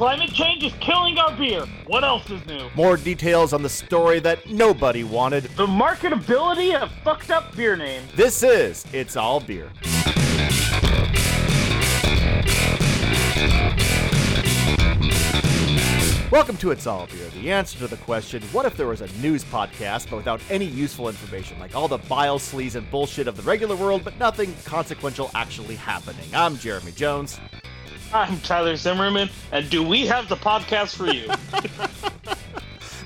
[0.00, 1.66] Climate change is killing our beer.
[1.86, 2.70] What else is new?
[2.74, 5.42] More details on the story that nobody wanted.
[5.58, 8.10] The marketability of fucked up beer names.
[8.14, 9.70] This is It's All Beer.
[16.30, 19.08] Welcome to It's All Beer, the answer to the question what if there was a
[19.20, 23.36] news podcast but without any useful information, like all the bile, sleaze, and bullshit of
[23.36, 26.24] the regular world, but nothing consequential actually happening?
[26.32, 27.38] I'm Jeremy Jones.
[28.12, 31.30] I'm Tyler Zimmerman, and do we have the podcast for you?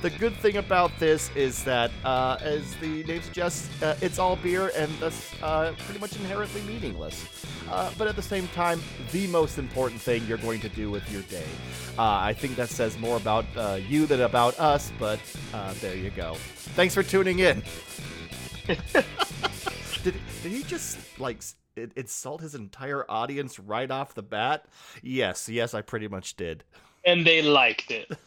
[0.05, 4.37] The good thing about this is that, uh, as the name suggests, uh, it's all
[4.37, 7.25] beer and thus uh, pretty much inherently meaningless.
[7.71, 11.11] Uh, but at the same time, the most important thing you're going to do with
[11.11, 11.47] your day.
[11.98, 15.21] Uh, I think that says more about uh, you than about us, but
[15.81, 16.34] there you go.
[16.77, 17.62] Thanks for tuning in.
[18.67, 21.39] did, did he just, like,
[21.77, 24.66] insult his entire audience right off the bat?
[25.02, 26.64] Yes, yes, I pretty much did.
[27.05, 28.11] And they liked it.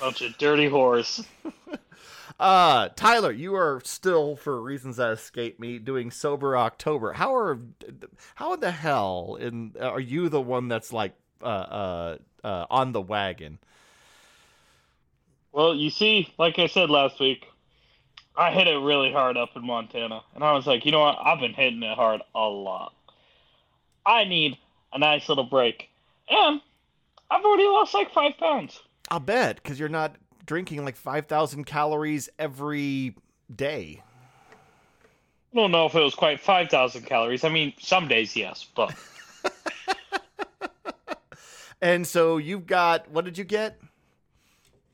[0.00, 1.24] Bunch of dirty whores.
[2.40, 7.12] Uh, Tyler, you are still, for reasons that escape me, doing sober October.
[7.12, 7.58] How are,
[8.36, 12.92] how in the hell in are you the one that's like uh, uh, uh, on
[12.92, 13.58] the wagon?
[15.50, 17.46] Well, you see, like I said last week,
[18.38, 21.18] I hit it really hard up in Montana, and I was like, you know what?
[21.20, 22.94] I've been hitting it hard a lot.
[24.06, 24.56] I need
[24.92, 25.88] a nice little break,
[26.30, 26.60] and
[27.32, 28.80] I've already lost like five pounds.
[29.10, 30.14] I'll bet because you're not
[30.46, 33.16] drinking like five thousand calories every
[33.54, 34.04] day.
[35.52, 37.42] I don't know if it was quite five thousand calories.
[37.42, 38.94] I mean, some days yes, but.
[41.82, 43.80] and so you've got what did you get?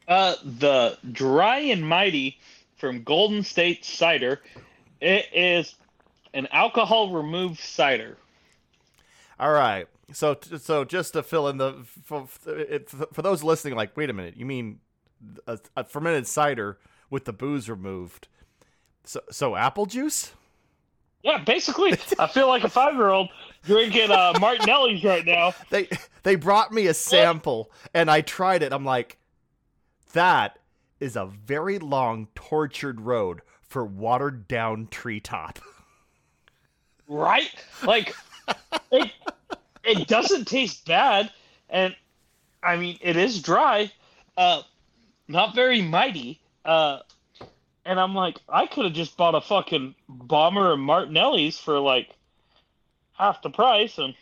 [0.08, 2.38] Uh, the dry and mighty
[2.84, 4.42] from Golden State Cider.
[5.00, 5.74] It is
[6.34, 8.18] an alcohol removed cider.
[9.40, 9.86] All right.
[10.12, 14.36] So, so just to fill in the for, for those listening, like, wait a minute,
[14.36, 14.80] you mean
[15.46, 18.28] a, a fermented cider with the booze removed?
[19.04, 20.32] So, so apple juice?
[21.22, 23.30] Yeah, basically, I feel like a five-year-old
[23.64, 25.54] drinking uh, Martinelli's right now.
[25.70, 25.88] They
[26.22, 28.74] they brought me a sample, and I tried it.
[28.74, 29.16] I'm like,
[30.12, 30.58] that
[31.04, 35.58] is a very long, tortured road for watered down Tree Top.
[37.06, 37.50] Right?
[37.82, 38.16] Like,
[38.90, 39.12] it,
[39.84, 41.30] it doesn't taste bad,
[41.68, 41.94] and
[42.62, 43.92] I mean it is dry,
[44.38, 44.62] uh,
[45.28, 46.40] not very mighty.
[46.64, 47.00] Uh,
[47.84, 52.08] and I'm like, I could have just bought a fucking bomber and Martinelli's for like
[53.12, 54.14] half the price, and.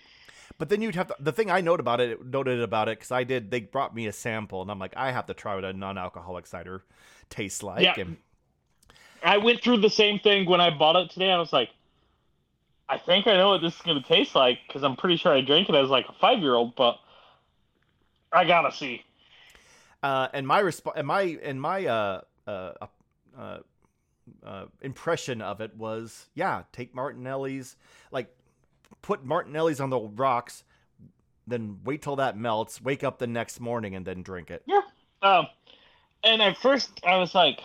[0.63, 3.11] But then you'd have to, the thing I noted about it, noted about it, because
[3.11, 3.51] I did.
[3.51, 6.47] They brought me a sample, and I'm like, I have to try what a non-alcoholic
[6.47, 6.85] cider
[7.31, 7.83] tastes like.
[7.83, 7.95] Yeah.
[7.97, 8.17] And
[9.25, 11.33] I went through the same thing when I bought it today.
[11.33, 11.71] I was like,
[12.89, 15.33] I think I know what this is going to taste like because I'm pretty sure
[15.33, 17.01] I drank it as like a five year old, but
[18.33, 19.03] I gotta see.
[20.01, 22.73] Uh, and my resp- and my and my uh, uh,
[23.37, 23.59] uh,
[24.47, 27.75] uh, impression of it was, yeah, take Martinelli's,
[28.13, 28.33] like
[29.01, 30.65] put Martinelli's on the rocks,
[31.47, 34.63] then wait till that melts, wake up the next morning, and then drink it.
[34.67, 34.83] Yeah.
[35.23, 35.47] Um,
[36.25, 37.61] and at first I was like,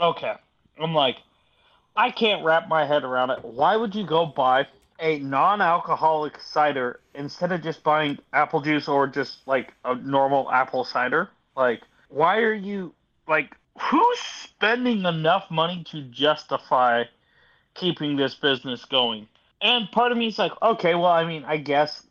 [0.00, 0.34] okay,
[0.80, 1.16] I'm like,
[1.96, 3.44] I can't wrap my head around it.
[3.44, 4.66] Why would you go buy
[4.98, 10.84] a non-alcoholic cider instead of just buying apple juice or just like a normal apple
[10.84, 11.30] cider?
[11.56, 12.94] Like, why are you
[13.28, 17.04] like who's spending enough money to justify
[17.74, 19.26] keeping this business going?
[19.62, 22.02] And part of me is like, okay, well, I mean, I guess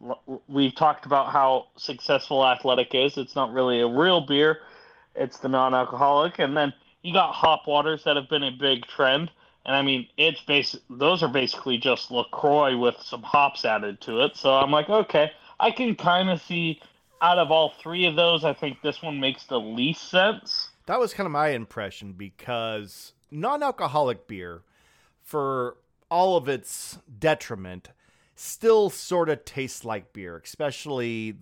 [0.48, 3.18] we've talked about how successful Athletic is.
[3.18, 4.60] It's not really a real beer;
[5.16, 6.40] it's the non-alcoholic.
[6.40, 9.32] And then you got hop waters that have been a big trend
[9.66, 10.82] and I mean, it's basic.
[10.90, 14.36] Those are basically just Lacroix with some hops added to it.
[14.36, 16.82] So I'm like, okay, I can kind of see.
[17.24, 20.70] Out of all three of those, I think this one makes the least sense.
[20.88, 24.64] That was kind of my impression because non-alcoholic beer,
[25.22, 25.76] for
[26.12, 27.90] all of its detriment,
[28.36, 31.36] still sort of tastes like beer, especially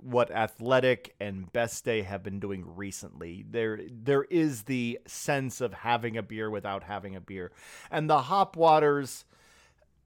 [0.00, 3.44] what Athletic and Best Day have been doing recently.
[3.48, 7.52] There, there is the sense of having a beer without having a beer,
[7.90, 9.26] and the hop waters.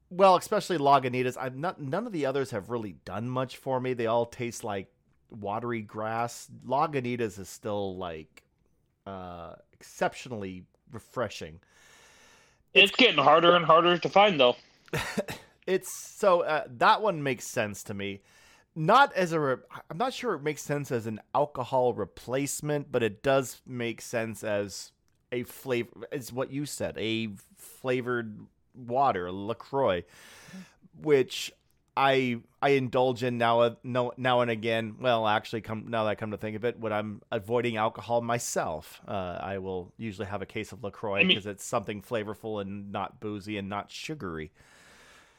[0.09, 1.37] Well, especially Lagunitas.
[1.39, 1.81] I've not.
[1.81, 3.93] None of the others have really done much for me.
[3.93, 4.91] They all taste like
[5.29, 6.49] watery grass.
[6.67, 8.43] Lagunitas is still like
[9.07, 11.61] uh, exceptionally refreshing.
[12.73, 14.55] It's, it's getting harder and harder to find, though.
[15.67, 18.21] it's so uh, that one makes sense to me.
[18.75, 19.55] Not as a, re-
[19.89, 24.43] I'm not sure it makes sense as an alcohol replacement, but it does make sense
[24.43, 24.91] as
[25.31, 25.89] a flavor.
[26.11, 28.39] As what you said, a flavored
[28.73, 30.03] water, Lacroix,
[31.01, 31.51] which
[32.01, 34.95] I I indulge in now uh, no, now and again.
[34.99, 38.21] Well, actually, come now that I come to think of it, when I'm avoiding alcohol
[38.21, 42.01] myself, uh, I will usually have a case of Lacroix I mean- because it's something
[42.01, 44.51] flavorful and not boozy and not sugary.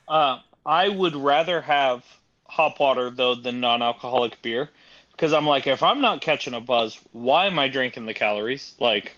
[0.07, 2.05] Uh, I would rather have
[2.47, 4.71] hop water though than non-alcoholic beer
[5.11, 8.75] because I'm like, if I'm not catching a buzz, why am I drinking the calories?
[8.79, 9.17] Like,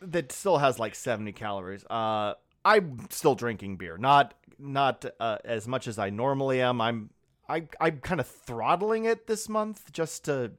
[0.00, 1.84] That still has like 70 calories.
[1.86, 6.80] Uh, I'm still drinking beer, not not uh, as much as I normally am.
[6.80, 7.10] I'm
[7.48, 10.52] I I'm kind of throttling it this month just to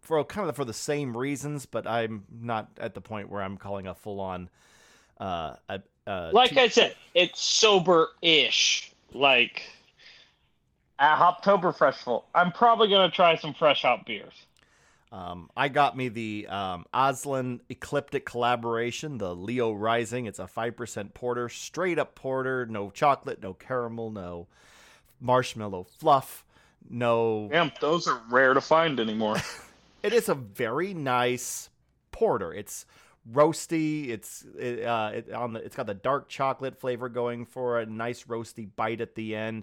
[0.00, 3.56] for kind of for the same reasons, but I'm not at the point where I'm
[3.56, 4.50] calling a full on
[5.18, 5.56] uh,
[6.06, 8.92] uh like two- I said, it's sober-ish.
[9.12, 9.62] Like
[10.98, 14.34] at Hoptober Festival, I'm probably gonna try some fresh hop beers.
[15.14, 20.26] Um, I got me the um, Oslin Ecliptic collaboration, the Leo Rising.
[20.26, 24.48] It's a 5% porter, straight up porter, no chocolate, no caramel, no
[25.20, 26.44] marshmallow fluff,
[26.90, 27.48] no.
[27.52, 29.36] Damn, those are rare to find anymore.
[30.02, 31.70] It is a very nice
[32.10, 32.52] porter.
[32.52, 32.84] It's
[33.32, 34.10] roasty.
[34.10, 35.60] It's it, uh, it, on the.
[35.64, 39.62] It's got the dark chocolate flavor going for a Nice roasty bite at the end.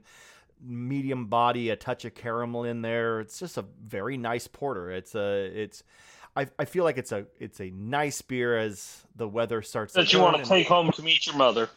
[0.63, 3.19] Medium body, a touch of caramel in there.
[3.19, 4.91] It's just a very nice porter.
[4.91, 5.45] It's a.
[5.45, 5.83] It's.
[6.35, 9.93] I, I feel like it's a it's a nice beer as the weather starts.
[9.93, 11.69] that you want to and- take home to meet your mother.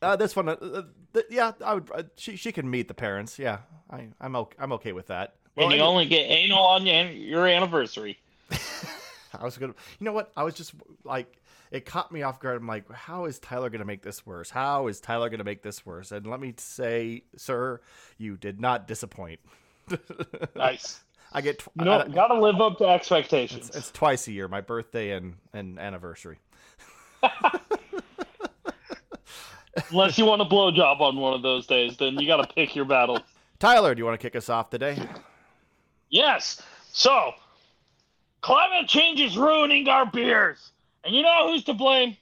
[0.00, 1.90] Uh, this one, uh, uh, th- yeah, I would.
[1.94, 3.38] Uh, she she can meet the parents.
[3.38, 3.58] Yeah,
[3.90, 5.34] I I'm okay, I'm okay with that.
[5.56, 8.18] and you only get anal on your, your anniversary.
[8.50, 9.74] I was gonna.
[10.00, 10.32] You know what?
[10.36, 10.72] I was just
[11.04, 11.41] like,
[11.72, 12.58] it caught me off guard.
[12.60, 14.50] I'm like, how is Tyler gonna make this worse?
[14.50, 16.12] How is Tyler gonna make this worse?
[16.12, 17.80] And let me say, sir,
[18.18, 19.40] you did not disappoint.
[20.54, 21.00] Nice.
[21.32, 21.58] I get.
[21.60, 23.68] Tw- I- gotta live up to expectations.
[23.68, 26.38] it's, it's twice a year, my birthday and and anniversary.
[29.90, 32.84] Unless you want a blowjob on one of those days, then you gotta pick your
[32.84, 33.18] battle.
[33.58, 34.98] Tyler, do you want to kick us off today?
[36.10, 36.60] Yes.
[36.92, 37.32] So,
[38.42, 40.72] climate change is ruining our beers,
[41.04, 42.16] and you know who's to blame?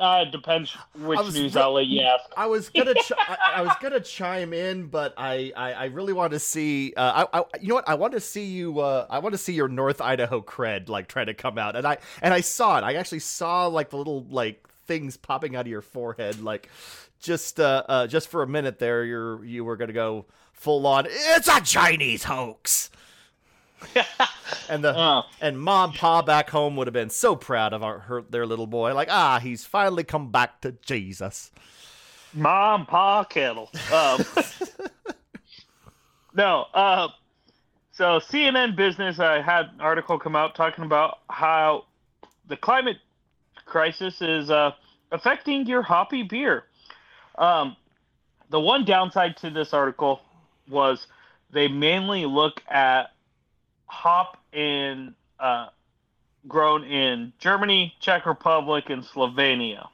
[0.00, 2.24] Uh, it depends which news re- outlet you ask.
[2.36, 6.12] I was gonna, ch- I, I was gonna chime in, but I, I, I really
[6.12, 6.92] want to see.
[6.96, 7.88] Uh, I, I, you know what?
[7.88, 8.80] I want to see you.
[8.80, 11.86] Uh, I want to see your North Idaho cred like trying to come out, and
[11.86, 12.82] I, and I saw it.
[12.82, 16.68] I actually saw like the little like things popping out of your forehead, like
[17.20, 19.04] just, uh, uh just for a minute there.
[19.04, 21.06] You're, you were gonna go full on.
[21.08, 22.90] It's a Chinese hoax.
[24.68, 25.22] and the Oh.
[25.40, 28.66] and mom pa back home would have been so proud of our her, their little
[28.66, 31.50] boy like ah he's finally come back to jesus
[32.34, 33.70] Mom, pa, kettle.
[33.92, 34.22] Um,
[36.34, 37.08] no, uh,
[37.92, 41.86] so CNN Business, I had an article come out talking about how
[42.46, 42.98] the climate
[43.64, 44.72] crisis is uh,
[45.10, 46.64] affecting your hoppy beer.
[47.36, 47.76] Um,
[48.50, 50.20] the one downside to this article
[50.68, 51.06] was
[51.50, 53.12] they mainly look at
[53.88, 55.68] hop in uh,
[56.46, 59.88] grown in Germany, Czech Republic, and Slovenia.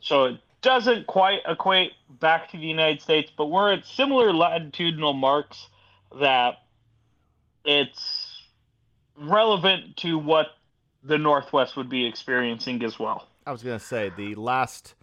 [0.00, 5.12] So it doesn't quite equate back to the United States, but we're at similar latitudinal
[5.12, 5.68] marks
[6.20, 6.62] that
[7.64, 8.42] it's
[9.16, 10.48] relevant to what
[11.02, 13.28] the Northwest would be experiencing as well.
[13.46, 14.94] I was gonna say the last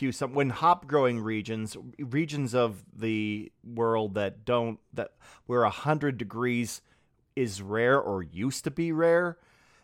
[0.00, 5.12] few some when hop growing regions regions of the world that don't that
[5.44, 6.80] where a hundred degrees
[7.36, 9.36] is rare or used to be rare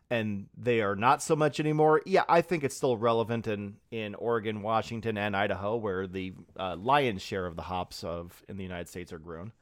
[0.08, 4.14] and they are not so much anymore yeah i think it's still relevant in in
[4.14, 8.62] oregon washington and idaho where the uh, lion's share of the hops of in the
[8.62, 9.52] united states are grown.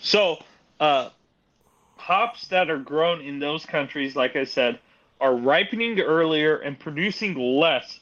[0.00, 0.38] So,
[0.80, 1.10] uh,
[1.96, 4.80] hops that are grown in those countries, like I said,
[5.20, 8.00] are ripening earlier and producing less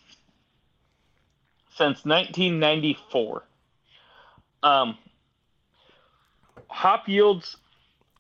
[1.77, 3.45] since 1994.
[4.63, 4.99] Um,
[6.69, 7.57] hop yields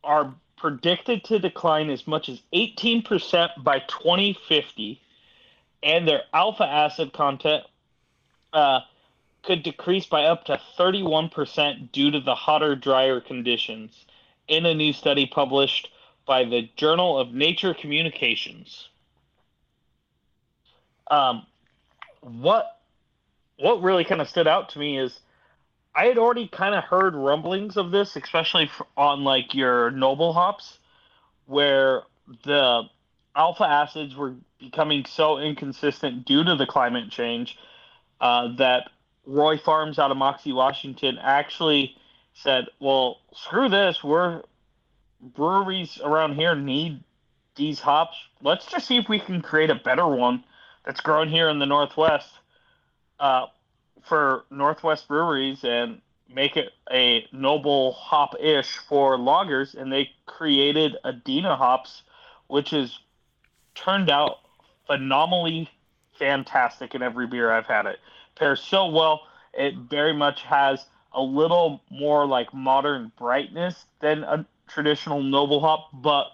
[0.02, 5.00] are predicted to decline as much as 18% by 2050,
[5.82, 7.64] and their alpha acid content
[8.52, 8.80] uh,
[9.42, 14.06] could decrease by up to 31% due to the hotter, drier conditions
[14.48, 15.90] in a new study published
[16.26, 18.88] by the Journal of Nature Communications.
[21.10, 21.46] Um,
[22.20, 22.81] what
[23.58, 25.20] what really kind of stood out to me is
[25.94, 30.78] I had already kind of heard rumblings of this, especially on like your noble hops,
[31.46, 32.02] where
[32.44, 32.84] the
[33.36, 37.58] alpha acids were becoming so inconsistent due to the climate change
[38.20, 38.90] uh, that
[39.26, 41.96] Roy Farms out of Moxee, Washington, actually
[42.34, 44.02] said, "Well, screw this.
[44.02, 44.42] We're
[45.20, 47.02] breweries around here need
[47.54, 48.16] these hops.
[48.40, 50.42] Let's just see if we can create a better one
[50.84, 52.30] that's grown here in the Northwest
[53.22, 53.46] uh,
[54.02, 60.96] for Northwest breweries and make it a noble hop ish for loggers, and they created
[61.04, 62.02] Adeena hops,
[62.48, 62.98] which has
[63.76, 64.38] turned out
[64.88, 65.70] phenomenally
[66.18, 68.00] fantastic in every beer I've had it.
[68.34, 69.22] Pairs so well.
[69.54, 75.90] It very much has a little more like modern brightness than a traditional noble hop,
[75.92, 76.32] but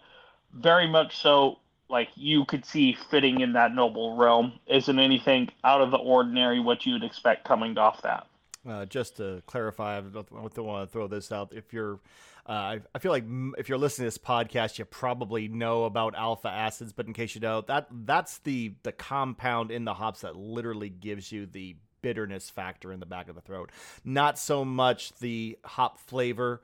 [0.54, 4.52] very much so like you could see fitting in that noble realm.
[4.66, 8.26] Isn't anything out of the ordinary what you'd expect coming off that.
[8.68, 11.52] Uh, just to clarify, I don't want to throw this out.
[11.54, 12.00] If you're,
[12.46, 13.24] uh, I, feel like
[13.56, 16.92] if you're listening to this podcast, you probably know about alpha acids.
[16.92, 20.90] But in case you don't, that that's the the compound in the hops that literally
[20.90, 23.70] gives you the bitterness factor in the back of the throat.
[24.04, 26.62] Not so much the hop flavor,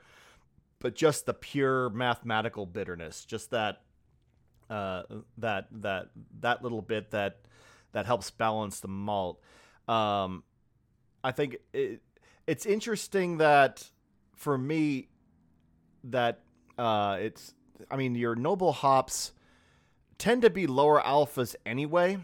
[0.81, 3.25] but just the pure mathematical bitterness.
[3.25, 3.83] Just that,
[4.71, 5.03] uh,
[5.39, 6.09] that that
[6.41, 7.41] that little bit that
[7.93, 9.41] that helps balance the malt.
[9.89, 10.43] Um,
[11.23, 12.03] I think it,
[12.47, 13.91] it's interesting that
[14.37, 15.09] for me
[16.05, 16.41] that
[16.79, 17.55] uh, it's
[17.91, 19.33] I mean your noble hops
[20.19, 22.19] tend to be lower alphas anyway.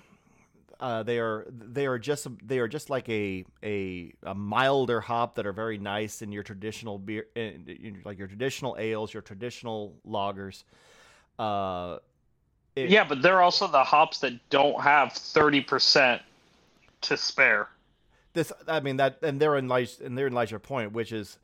[0.78, 5.34] Uh, they are they are just they are just like a, a a milder hop
[5.34, 9.94] that are very nice in your traditional beer, in, like your traditional ales, your traditional
[10.06, 10.64] lagers.
[11.38, 11.98] Uh,
[12.76, 16.22] it, yeah, but they're also the hops that don't have thirty percent
[17.02, 17.68] to spare
[18.32, 21.38] this I mean that and therein lies and therein lies your point, which is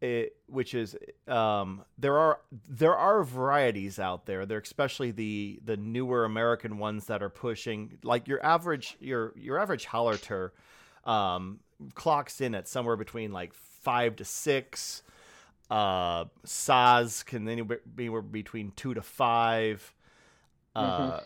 [0.00, 0.96] it, which is
[1.28, 4.46] um, there are there are varieties out there.
[4.46, 9.58] They're especially the the newer American ones that are pushing like your average your your
[9.58, 10.50] average Hallertau
[11.04, 11.60] um,
[11.94, 15.02] clocks in at somewhere between like five to six.
[15.70, 19.94] Uh, Saaz can anywhere anywhere between two to five.
[20.74, 21.18] Uh, mm-hmm.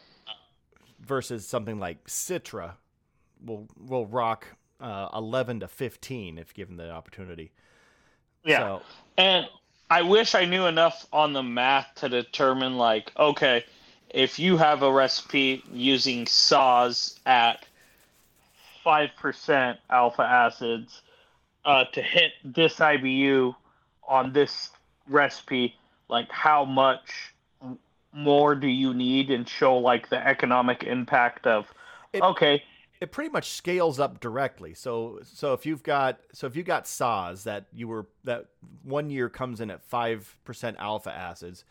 [1.05, 2.73] versus something like Citra
[3.45, 4.49] will will rock
[4.81, 7.53] uh, 11 to 15 if given the opportunity.
[8.45, 8.59] Yeah.
[8.59, 8.83] So,
[9.17, 9.47] and
[9.91, 13.65] I wish I knew enough on the math to determine, like, okay,
[14.11, 17.65] if you have a recipe using Saaz at
[18.85, 21.03] 5% alpha acids
[21.65, 23.55] uh, to hit this IBU
[24.09, 24.71] on this
[25.09, 25.77] recipe,
[26.09, 27.35] like, how much
[28.17, 31.67] more do you need and show, like, the economic impact of,
[32.13, 32.63] it, okay,
[33.01, 34.73] it pretty much scales up directly.
[34.73, 38.47] So so if you've got so if you got Saaz that you were that
[38.85, 41.65] one year comes in at five percent alpha acids,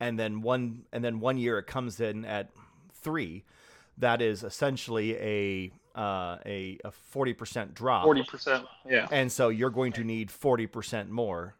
[0.00, 2.50] and then one and then one year it comes in at
[2.94, 3.44] three,
[3.98, 8.04] that is essentially a uh, a a forty percent drop.
[8.04, 9.06] Forty percent, yeah.
[9.10, 11.54] And so you're going to need forty percent more.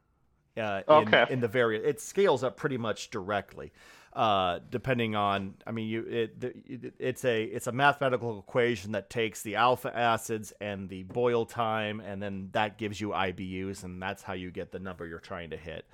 [0.56, 1.24] Uh, okay.
[1.28, 3.72] In, in the various, it scales up pretty much directly
[4.14, 9.42] uh, depending on I mean you it, it's a it's a mathematical equation that takes
[9.42, 14.22] the alpha acids and the boil time and then that gives you IBUs and that's
[14.22, 15.86] how you get the number you're trying to hit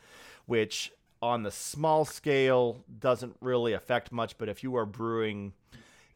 [0.47, 5.53] which on the small scale doesn't really affect much but if you are brewing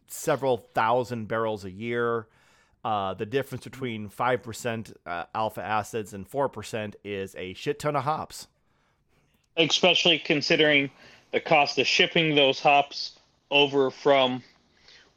[0.09, 2.27] several thousand barrels a year
[2.85, 8.03] uh, the difference between 5% uh, alpha acids and 4% is a shit ton of
[8.03, 8.49] hops.
[9.57, 10.91] Especially considering
[11.33, 13.19] the cost of shipping those hops
[13.51, 14.43] over from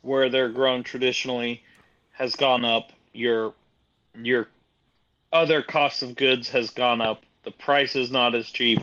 [0.02, 1.64] where they're grown traditionally
[2.12, 2.92] has gone up.
[3.14, 3.54] Your
[4.16, 4.48] your
[5.32, 7.24] other cost of goods has gone up.
[7.44, 8.80] The price is not as cheap.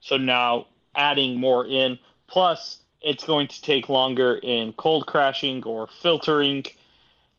[0.00, 5.88] So now adding more in, plus it's going to take longer in cold crashing or
[6.02, 6.64] filtering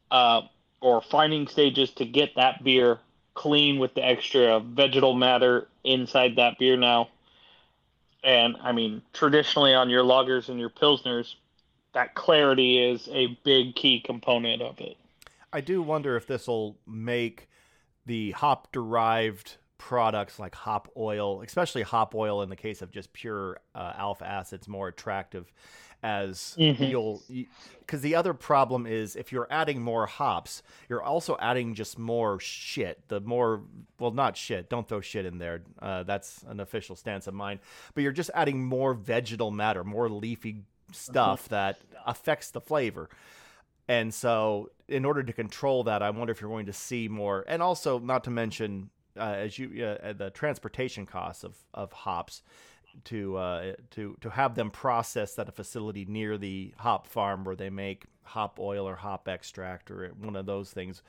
[0.10, 0.42] uh,
[0.82, 3.00] or finding stages to get that beer
[3.34, 7.08] clean with the extra vegetal matter inside that beer now.
[8.24, 11.36] And I mean, traditionally on your lagers and your pilsners,
[11.94, 14.98] that clarity is a big key component of it.
[15.52, 17.50] I do wonder if this will make
[18.06, 23.12] the hop derived products like hop oil, especially hop oil in the case of just
[23.12, 25.52] pure uh, alpha acids, more attractive
[26.04, 26.84] as mm-hmm.
[26.84, 27.22] you'll
[27.80, 32.40] because the other problem is if you're adding more hops you're also adding just more
[32.40, 33.08] shit.
[33.08, 33.62] The more
[34.00, 35.62] well not shit don't throw shit in there.
[35.80, 37.60] Uh, that's an official stance of mine.
[37.94, 41.56] But you're just adding more vegetal matter more leafy stuff mm-hmm.
[41.56, 43.10] that affects the flavor.
[43.88, 47.46] And so in order to control that i wonder if you're going to see more.
[47.48, 52.42] And also not to mention uh, as you uh, the transportation costs of of hops
[53.06, 57.56] to uh, to to have them processed at a facility near the hop farm where
[57.56, 61.02] they make hop oil or hop extract or one of those things.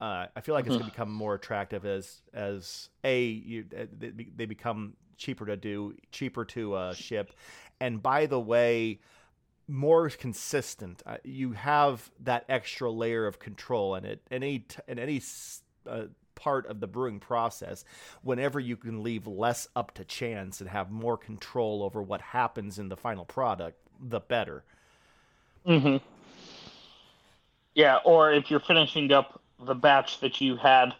[0.00, 3.84] Uh, I feel like it's going to become more attractive as as a you, uh,
[3.98, 7.32] they, become cheaper to do, cheaper to uh, ship,
[7.80, 9.00] and by the way,
[9.68, 11.02] more consistent.
[11.04, 14.22] Uh, you have that extra layer of control in it.
[14.30, 15.20] Any t- in any
[15.86, 16.04] uh,
[16.44, 17.86] part of the brewing process,
[18.22, 22.78] whenever you can leave less up to chance and have more control over what happens
[22.78, 24.62] in the final product, the better.
[25.66, 25.96] Mm-hmm.
[27.74, 30.94] Yeah, or if you're finishing up the batch that you had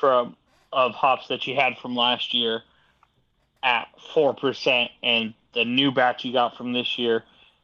[0.00, 0.36] from
[0.72, 2.62] of hops that you had from last year
[3.62, 7.22] at four percent, and the new batch you got from this year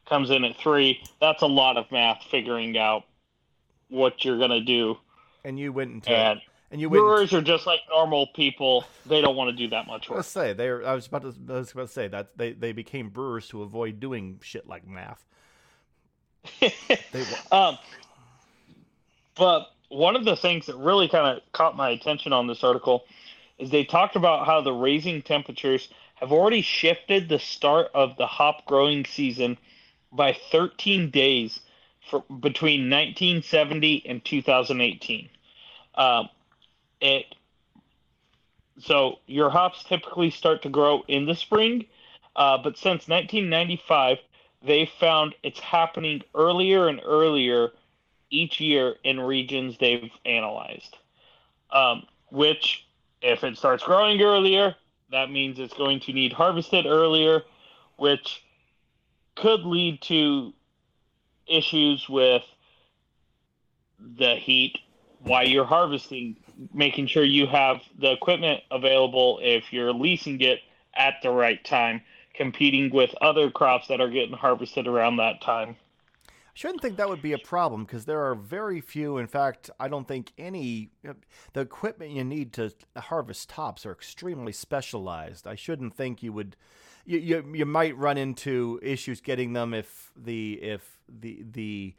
[0.09, 1.03] comes in at three.
[1.21, 3.03] That's a lot of math figuring out
[3.89, 4.99] what you're gonna do.
[5.45, 8.85] And you went into and and you brewers are just like normal people.
[9.07, 10.17] They don't want to do that much work.
[10.17, 10.69] Let's say they.
[10.69, 11.35] I was about to.
[11.49, 14.87] I was about to say that they they became brewers to avoid doing shit like
[14.87, 15.25] math.
[16.61, 17.79] they, um,
[19.35, 23.05] but one of the things that really kind of caught my attention on this article
[23.59, 28.27] is they talked about how the raising temperatures have already shifted the start of the
[28.27, 29.57] hop growing season
[30.13, 31.61] by 13 days
[32.11, 35.29] for between 1970 and 2018.
[35.95, 36.29] Um,
[37.01, 37.35] it
[38.81, 41.87] so your hops typically start to grow in the spring,
[42.37, 44.19] uh, but since 1995,
[44.63, 47.71] they found it's happening earlier and earlier
[48.31, 50.97] each year in regions they've analyzed.
[51.71, 52.87] Um, which,
[53.21, 54.75] if it starts growing earlier,
[55.11, 57.43] that means it's going to need harvested earlier,
[57.97, 58.45] which
[59.35, 60.53] could lead to
[61.47, 62.43] issues with
[64.19, 64.79] the heat
[65.21, 66.37] while you're harvesting,
[66.73, 70.61] making sure you have the equipment available if you're leasing it
[70.95, 72.01] at the right time,
[72.35, 75.77] competing with other crops that are getting harvested around that time.
[76.27, 79.19] I shouldn't think that would be a problem because there are very few.
[79.19, 80.91] In fact, I don't think any.
[81.53, 85.47] The equipment you need to harvest tops are extremely specialized.
[85.47, 86.57] I shouldn't think you would.
[87.07, 91.95] You, you, you might run into issues getting them if the if the the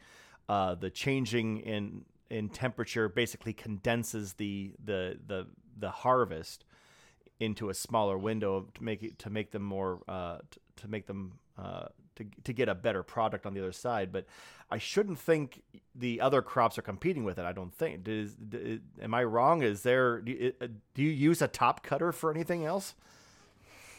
[0.49, 6.65] uh, the changing in in temperature basically condenses the the the the harvest
[7.39, 11.07] into a smaller window to make it to make them more uh, to, to make
[11.07, 14.11] them uh, to to get a better product on the other side.
[14.11, 14.25] But
[14.69, 15.63] I shouldn't think
[15.95, 17.45] the other crops are competing with it.
[17.45, 18.03] I don't think.
[18.03, 19.63] Does, does, am I wrong?
[19.63, 22.93] Is there do you, uh, do you use a top cutter for anything else?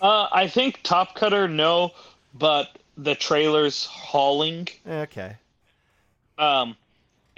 [0.01, 1.93] Uh, I think top cutter no,
[2.35, 4.69] but the trailers hauling.
[4.87, 5.37] Okay.
[6.39, 6.77] Um,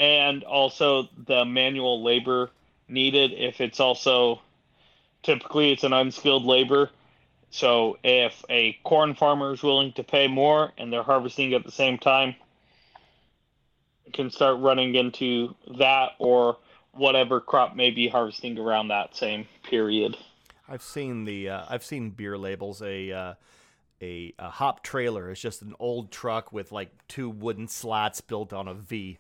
[0.03, 2.51] and also the manual labor
[2.89, 4.43] needed if it's also
[5.23, 6.91] typically it's an unskilled labor.
[7.51, 11.71] So if a corn farmer is willing to pay more and they're harvesting at the
[11.71, 12.35] same time
[14.13, 16.57] can start running into that or
[16.91, 20.17] whatever crop may be harvesting around that same period.
[20.69, 23.35] I've seen the uh, i've seen beer labels a uh,
[24.03, 28.53] a, a hop trailer is just an old truck with like two wooden slats built
[28.53, 29.19] on a V.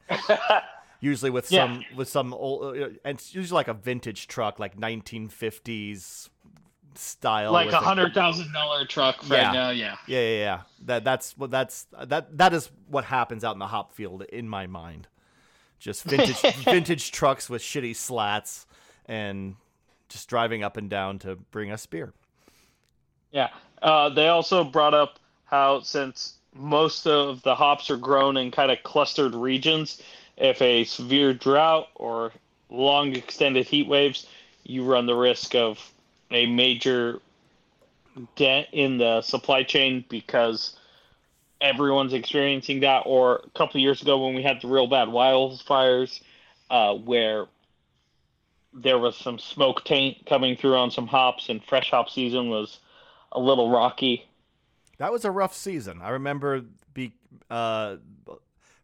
[1.00, 1.66] usually with yeah.
[1.66, 6.28] some with some old, uh, and it's usually like a vintage truck, like 1950s
[6.94, 9.52] style, like a hundred thousand dollar truck right yeah.
[9.52, 9.70] now.
[9.70, 10.60] Yeah, yeah, yeah, yeah.
[10.84, 14.48] That that's what that's that that is what happens out in the hop field in
[14.48, 15.06] my mind.
[15.78, 18.66] Just vintage vintage trucks with shitty slats
[19.06, 19.56] and
[20.08, 22.12] just driving up and down to bring us beer.
[23.32, 23.48] Yeah,
[23.80, 28.70] uh, they also brought up how since most of the hops are grown in kind
[28.70, 30.00] of clustered regions,
[30.36, 32.32] if a severe drought or
[32.70, 34.26] long extended heat waves,
[34.64, 35.92] you run the risk of
[36.30, 37.20] a major
[38.36, 40.76] dent in the supply chain because
[41.60, 43.02] everyone's experiencing that.
[43.06, 46.20] Or a couple years ago when we had the real bad wildfires,
[46.70, 47.46] uh, where
[48.74, 52.78] there was some smoke taint coming through on some hops, and fresh hop season was
[53.32, 54.28] a little rocky.
[54.98, 56.00] That was a rough season.
[56.02, 56.62] I remember
[56.94, 57.14] be
[57.50, 57.96] uh,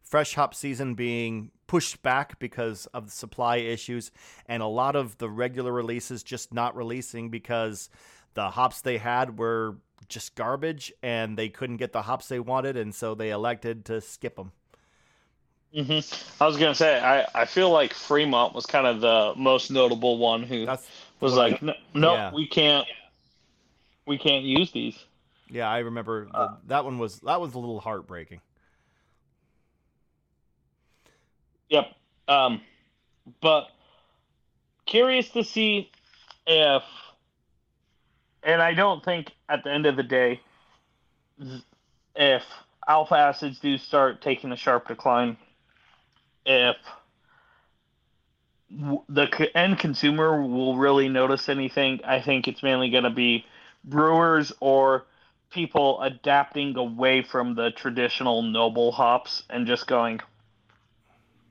[0.03, 4.11] fresh hop season being pushed back because of the supply issues,
[4.47, 7.89] and a lot of the regular releases just not releasing because
[8.33, 12.75] the hops they had were just garbage, and they couldn't get the hops they wanted,
[12.75, 14.51] and so they elected to skip them.
[15.75, 16.43] Mm-hmm.
[16.43, 20.17] I was gonna say I, I feel like Fremont was kind of the most notable
[20.17, 20.87] one who That's
[21.19, 22.33] was like no, no yeah.
[22.33, 22.87] we can't
[24.09, 24.97] we can't use these.
[25.49, 28.41] Yeah, I remember the, uh, that one was that was a little heartbreaking.
[31.69, 31.85] Yep.
[32.27, 32.61] Um,
[33.41, 33.67] but
[34.87, 35.91] curious to see
[36.47, 36.83] if,
[38.43, 40.41] and I don't think at the end of the day,
[42.15, 42.43] if
[42.87, 45.37] alpha acids do start taking a sharp decline,
[46.45, 46.75] if
[48.71, 53.45] the end consumer will really notice anything, I think it's mainly going to be
[53.83, 55.05] brewers or
[55.51, 60.19] people adapting away from the traditional noble hops and just going,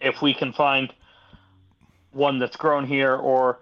[0.01, 0.93] if we can find
[2.13, 3.59] one that's grown here, or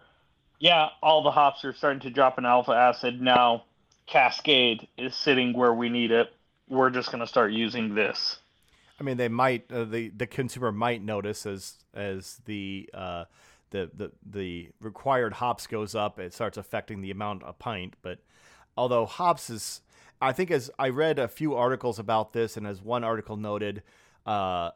[0.59, 3.65] yeah, all the hops are starting to drop in alpha acid now.
[4.07, 6.33] Cascade is sitting where we need it.
[6.69, 8.39] We're just going to start using this.
[9.01, 13.25] I mean, they might uh, the the consumer might notice as as the uh,
[13.71, 17.95] the the the required hops goes up, it starts affecting the amount a pint.
[18.01, 18.21] But
[18.77, 19.81] although hops is,
[20.21, 23.83] I think as I read a few articles about this, and as one article noted,
[24.25, 24.71] uh,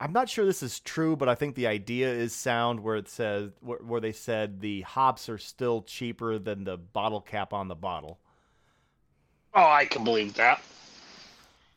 [0.00, 2.80] I'm not sure this is true, but I think the idea is sound.
[2.80, 7.20] Where it says where, where they said the hops are still cheaper than the bottle
[7.20, 8.18] cap on the bottle.
[9.54, 10.62] Oh, I can believe that.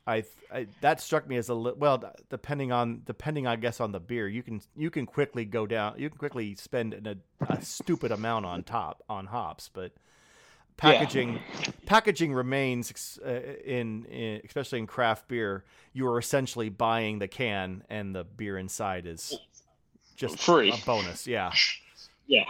[0.06, 3.94] I, I, that struck me as a li- well depending on depending I guess on
[3.94, 7.54] the beer you can you can quickly go down you can quickly spend an, a,
[7.54, 9.94] a stupid amount on top on hops but
[10.78, 11.72] packaging yeah.
[11.86, 13.30] packaging remains uh,
[13.66, 18.58] in, in, especially in craft beer you are essentially buying the can and the beer
[18.58, 19.38] inside is
[20.16, 21.52] just free a bonus yeah
[22.28, 22.46] yeah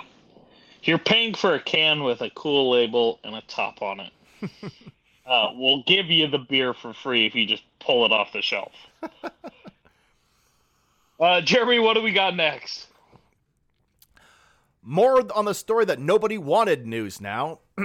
[0.83, 4.11] you're paying for a can with a cool label and a top on it
[5.25, 8.41] uh, we'll give you the beer for free if you just pull it off the
[8.41, 8.71] shelf.
[11.19, 12.87] uh, Jeremy, what do we got next?
[14.81, 17.59] More on the story that nobody wanted news now.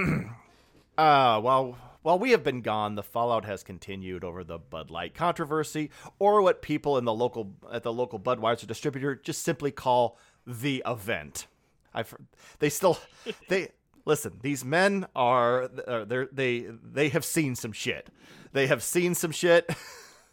[0.97, 5.13] uh, well, while we have been gone, the fallout has continued over the Bud Light
[5.13, 10.17] controversy, or what people in the local at the local Budweiser distributor just simply call
[10.45, 11.47] the event.
[11.93, 12.13] I've
[12.59, 12.97] they still
[13.49, 13.69] they
[14.05, 18.09] listen, these men are uh, they they they have seen some shit.
[18.51, 19.69] They have seen some shit,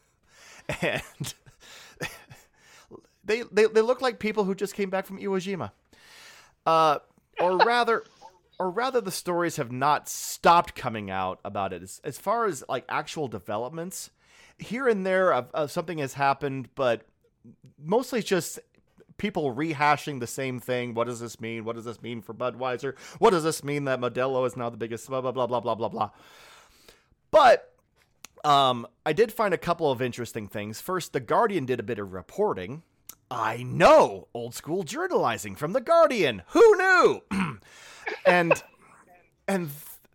[0.81, 1.35] and
[3.25, 5.73] they, they they look like people who just came back from Iwo Jima,
[6.65, 6.99] uh,
[7.41, 8.05] or rather.
[8.59, 11.83] Or rather, the stories have not stopped coming out about it.
[11.83, 14.11] As, as far as like actual developments,
[14.59, 17.03] here and there, uh, uh, something has happened, but
[17.79, 18.59] mostly just
[19.19, 20.95] people rehashing the same thing.
[20.95, 21.65] What does this mean?
[21.65, 22.97] What does this mean for Budweiser?
[23.19, 25.09] What does this mean that Modelo is now the biggest?
[25.09, 26.11] Blah blah blah blah blah blah blah.
[27.31, 27.75] But
[28.45, 30.81] um, I did find a couple of interesting things.
[30.81, 32.83] First, the Guardian did a bit of reporting.
[33.31, 36.43] I know old school journalizing from the Guardian.
[36.49, 37.23] Who knew?
[38.27, 38.63] and
[39.49, 39.71] and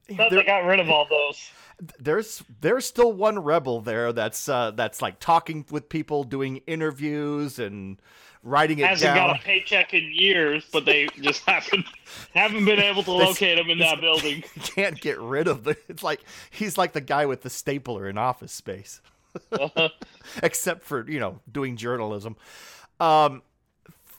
[0.08, 1.52] they got rid of all those
[2.00, 7.60] there's there's still one rebel there that's uh, that's like talking with people, doing interviews,
[7.60, 7.98] and
[8.44, 9.30] writing it Hasn't down.
[9.30, 11.86] got a paycheck in years, but they just haven't
[12.34, 14.44] haven't been able to locate him in that building.
[14.64, 15.76] Can't get rid of the.
[15.88, 19.02] It's like he's like the guy with the stapler in Office Space,
[19.52, 19.90] uh-huh.
[20.44, 22.36] except for you know doing journalism.
[23.00, 23.42] Um,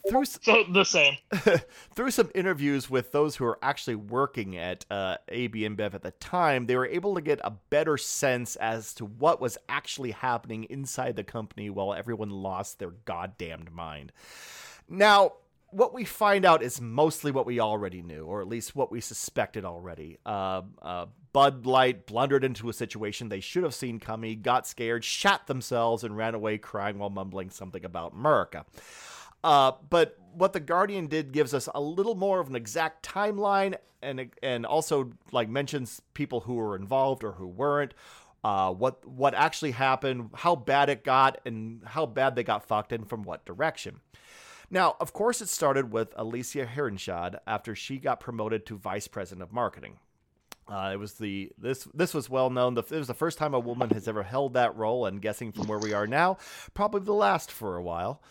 [0.08, 1.16] through so the same
[1.94, 6.10] through some interviews with those who are actually working at uh, AB InBev at the
[6.12, 10.64] time, they were able to get a better sense as to what was actually happening
[10.64, 14.12] inside the company while everyone lost their goddamned mind.
[14.88, 15.34] Now,
[15.70, 19.00] what we find out is mostly what we already knew, or at least what we
[19.00, 20.18] suspected already.
[20.24, 25.02] Uh, uh, Bud Light blundered into a situation they should have seen coming, got scared,
[25.02, 28.66] shat themselves, and ran away crying while mumbling something about America.
[29.44, 33.76] Uh, but what the Guardian did gives us a little more of an exact timeline,
[34.02, 37.94] and and also like mentions people who were involved or who weren't.
[38.44, 42.92] Uh, what what actually happened, how bad it got, and how bad they got fucked,
[42.92, 44.00] and from what direction.
[44.70, 49.42] Now, of course, it started with Alicia Heinerscheid after she got promoted to vice president
[49.42, 49.98] of marketing.
[50.66, 52.74] Uh, it was the this this was well known.
[52.74, 55.52] The, it was the first time a woman has ever held that role, and guessing
[55.52, 56.38] from where we are now,
[56.72, 58.22] probably the last for a while.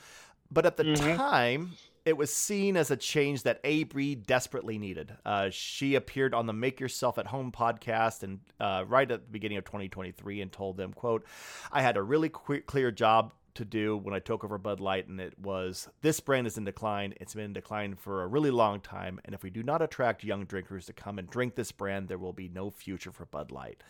[0.52, 1.16] But at the mm-hmm.
[1.16, 1.72] time,
[2.04, 5.16] it was seen as a change that AB desperately needed.
[5.26, 9.32] Uh, she appeared on the Make Yourself at Home podcast and uh, right at the
[9.32, 11.26] beginning of 2023 and told them, "quote
[11.72, 15.08] I had a really qu- clear job to do when I took over Bud Light,
[15.08, 17.14] and it was this brand is in decline.
[17.20, 20.24] It's been in decline for a really long time, and if we do not attract
[20.24, 23.52] young drinkers to come and drink this brand, there will be no future for Bud
[23.52, 23.84] Light."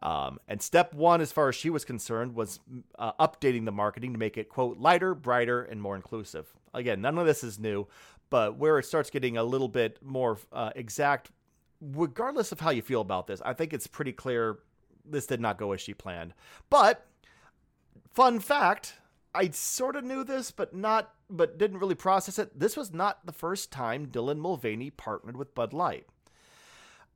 [0.00, 2.60] Um, and step one, as far as she was concerned, was
[2.98, 6.46] uh, updating the marketing to make it, quote, lighter, brighter, and more inclusive.
[6.72, 7.88] Again, none of this is new,
[8.30, 11.32] but where it starts getting a little bit more uh, exact,
[11.80, 14.60] regardless of how you feel about this, I think it's pretty clear
[15.04, 16.34] this did not go as she planned.
[16.70, 17.06] But,
[18.12, 18.94] fun fact,
[19.34, 22.58] I sort of knew this, but not, but didn't really process it.
[22.58, 26.06] This was not the first time Dylan Mulvaney partnered with Bud Light.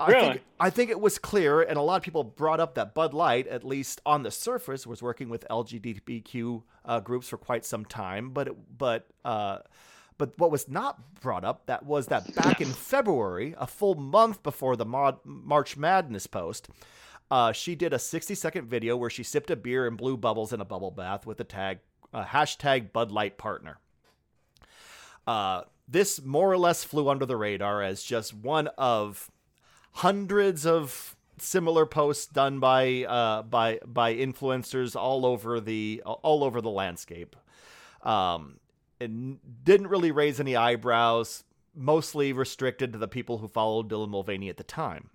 [0.02, 0.28] I really?
[0.28, 3.14] think I think it was clear, and a lot of people brought up that Bud
[3.14, 7.84] Light, at least on the surface, was working with LGBTQ uh, groups for quite some
[7.84, 8.30] time.
[8.30, 9.58] But it, but uh,
[10.18, 14.42] but what was not brought up that was that back in February, a full month
[14.42, 16.68] before the Mod- March Madness post,
[17.30, 20.52] Uh, she did a 60 second video where she sipped a beer and blew bubbles
[20.52, 21.78] in a bubble bath with the tag
[22.12, 23.78] uh, hashtag Bud Light partner.
[25.26, 29.30] Uh, this more or less flew under the radar as just one of
[29.92, 36.61] hundreds of similar posts done by uh, by by influencers all over the all over
[36.61, 37.37] the landscape.
[38.02, 38.59] Um,
[39.00, 41.44] and didn't really raise any eyebrows.
[41.74, 45.11] Mostly restricted to the people who followed Dylan Mulvaney at the time.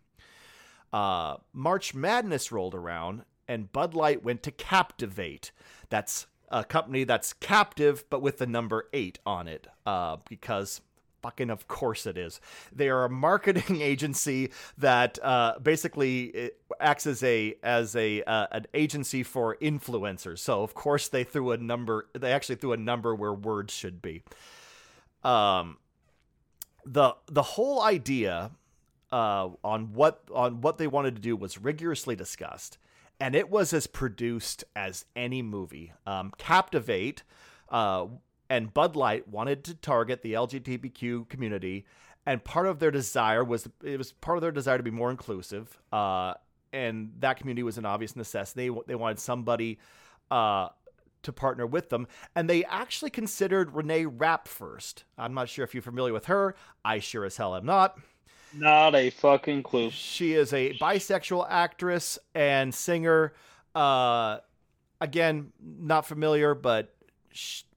[0.91, 5.51] Uh, March Madness rolled around, and Bud Light went to Captiv8.
[5.89, 10.81] That's a company that's captive, but with the number eight on it, uh, because
[11.27, 12.39] fucking of course it is.
[12.73, 18.65] They are a marketing agency that uh, basically acts as a as a uh, an
[18.73, 20.39] agency for influencers.
[20.39, 22.07] So of course they threw a number.
[22.13, 24.23] They actually threw a number where words should be.
[25.21, 25.79] Um,
[26.85, 28.51] the the whole idea
[29.11, 32.77] uh, on what on what they wanted to do was rigorously discussed
[33.19, 35.91] and it was as produced as any movie.
[36.05, 37.23] Um, Captiv8
[37.69, 38.05] uh,
[38.49, 41.85] and Bud Light wanted to target the LGBTQ community,
[42.25, 45.11] and part of their desire was it was part of their desire to be more
[45.11, 45.79] inclusive.
[45.91, 46.33] Uh,
[46.73, 48.69] and that community was an obvious necessity.
[48.69, 49.79] They, they wanted somebody
[50.29, 50.69] uh,
[51.23, 55.05] to partner with them, and they actually considered Renee Rapp first.
[55.17, 56.55] I'm not sure if you're familiar with her.
[56.83, 57.97] I sure as hell am not.
[58.53, 59.89] Not a fucking clue.
[59.91, 63.33] She is a bisexual actress and singer.
[63.75, 64.39] Uh,
[65.01, 66.95] again, not familiar, but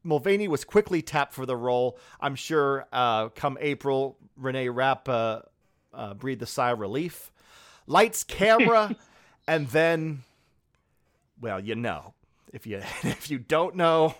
[0.02, 1.98] Mulvaney was quickly tapped for the role.
[2.20, 5.40] I'm sure uh, come April, Renee Rapp uh,
[5.92, 7.30] uh, breathed a sigh of relief.
[7.86, 8.96] Lights, camera,
[9.46, 10.22] and then,
[11.40, 12.14] well, you know,
[12.52, 14.14] if you if you don't know,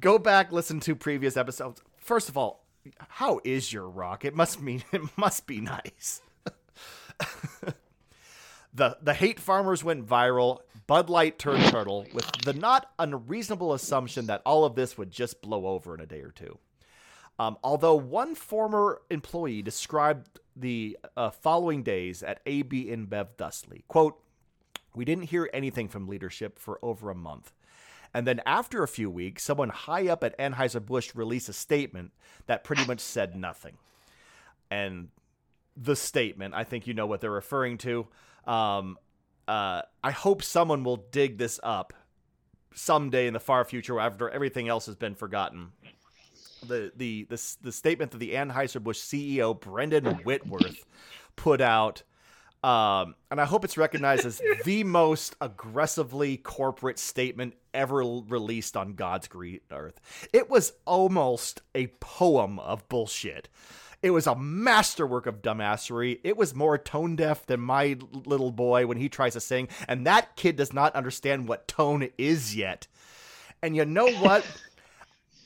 [0.00, 1.80] go back listen to previous episodes.
[1.98, 2.64] First of all,
[3.08, 4.24] how is your rock?
[4.24, 6.20] It must mean it must be nice.
[8.74, 10.58] the the hate farmers went viral.
[10.86, 15.42] Bud Light turned turtle with the not unreasonable assumption that all of this would just
[15.42, 16.58] blow over in a day or two.
[17.38, 24.18] Um, although one former employee described the uh, following days at AB InBev thusly, quote,
[24.94, 27.52] we didn't hear anything from leadership for over a month.
[28.14, 32.12] And then after a few weeks, someone high up at Anheuser-Busch released a statement
[32.46, 33.76] that pretty much said nothing.
[34.70, 35.08] And
[35.76, 38.06] the statement, I think you know what they're referring to.
[38.46, 38.96] Um,
[39.48, 41.92] uh, I hope someone will dig this up
[42.74, 45.72] someday in the far future after everything else has been forgotten.
[46.66, 50.84] The the the, the statement that the Anheuser-Busch CEO Brendan Whitworth
[51.36, 52.02] put out
[52.64, 58.94] um, and I hope it's recognized as the most aggressively corporate statement ever released on
[58.94, 60.00] God's green earth.
[60.32, 63.48] It was almost a poem of bullshit.
[64.02, 66.20] It was a masterwork of dumbassery.
[66.22, 70.06] It was more tone deaf than my little boy when he tries to sing, and
[70.06, 72.86] that kid does not understand what tone is yet.
[73.62, 74.44] And you know what?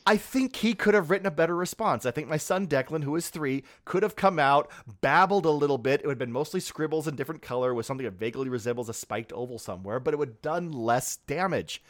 [0.07, 2.07] I think he could have written a better response.
[2.07, 5.79] I think my son Declan, who is three, could have come out, babbled a little
[5.79, 6.01] bit.
[6.01, 8.95] It would have been mostly scribbles in different color with something that vaguely resembles a
[8.95, 11.83] spiked oval somewhere, but it would have done less damage.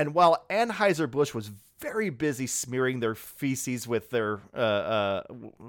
[0.00, 5.22] And while Anheuser-Busch was very busy smearing their feces with their uh, uh,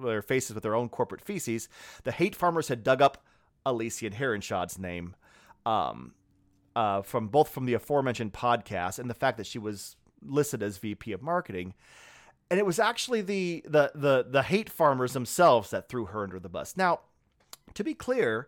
[0.06, 1.68] their faces with their own corporate feces,
[2.06, 3.26] the hate farmers had dug up
[3.66, 5.18] Alissa Heinerscheid's name
[5.66, 6.14] um,
[6.78, 10.78] uh, from both from the aforementioned podcast and the fact that she was listed as
[10.78, 11.74] VP of marketing.
[12.50, 16.40] And it was actually the the the the hate farmers themselves that threw her under
[16.40, 16.78] the bus.
[16.78, 17.02] Now,
[17.74, 18.48] to be clear,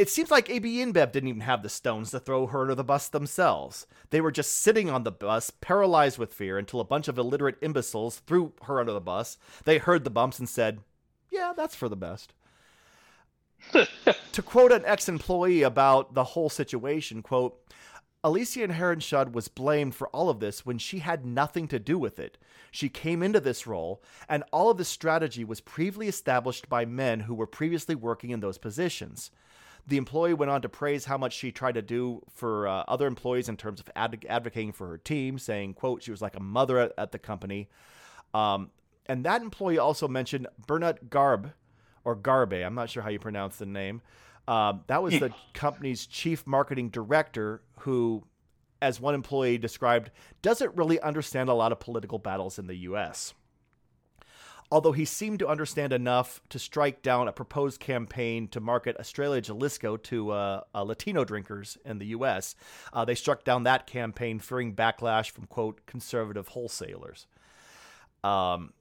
[0.00, 2.82] it seems like AB InBev didn't even have the stones to throw her under the
[2.82, 3.86] bus themselves.
[4.08, 7.58] They were just sitting on the bus, paralyzed with fear, until a bunch of illiterate
[7.60, 9.36] imbeciles threw her under the bus.
[9.66, 10.80] They heard the bumps and said,
[11.30, 12.32] Yeah, that's for the best.
[14.32, 17.60] to quote an ex-employee about the whole situation, quote,
[18.24, 22.18] Alissa Heinerscheid was blamed for all of this when she had nothing to do with
[22.18, 22.38] it.
[22.70, 27.20] She came into this role, and all of this strategy was previously established by men
[27.20, 29.30] who were previously working in those positions.
[29.86, 33.06] The employee went on to praise how much she tried to do for uh, other
[33.06, 36.40] employees in terms of ad- advocating for her team, saying, "quote She was like a
[36.40, 37.68] mother at, at the company."
[38.34, 38.70] Um,
[39.06, 41.52] and that employee also mentioned Bernard Garb,
[42.04, 42.64] or Garbe.
[42.64, 44.02] I'm not sure how you pronounce the name.
[44.46, 48.24] Um, that was the company's chief marketing director, who,
[48.80, 50.10] as one employee described,
[50.42, 53.34] doesn't really understand a lot of political battles in the U.S.
[54.72, 59.40] Although he seemed to understand enough to strike down a proposed campaign to market Estrella
[59.40, 62.54] Jalisco to uh, uh, Latino drinkers in the U.S.,
[62.92, 67.26] uh, they struck down that campaign, fearing backlash from quote conservative wholesalers.
[68.22, 68.72] Um,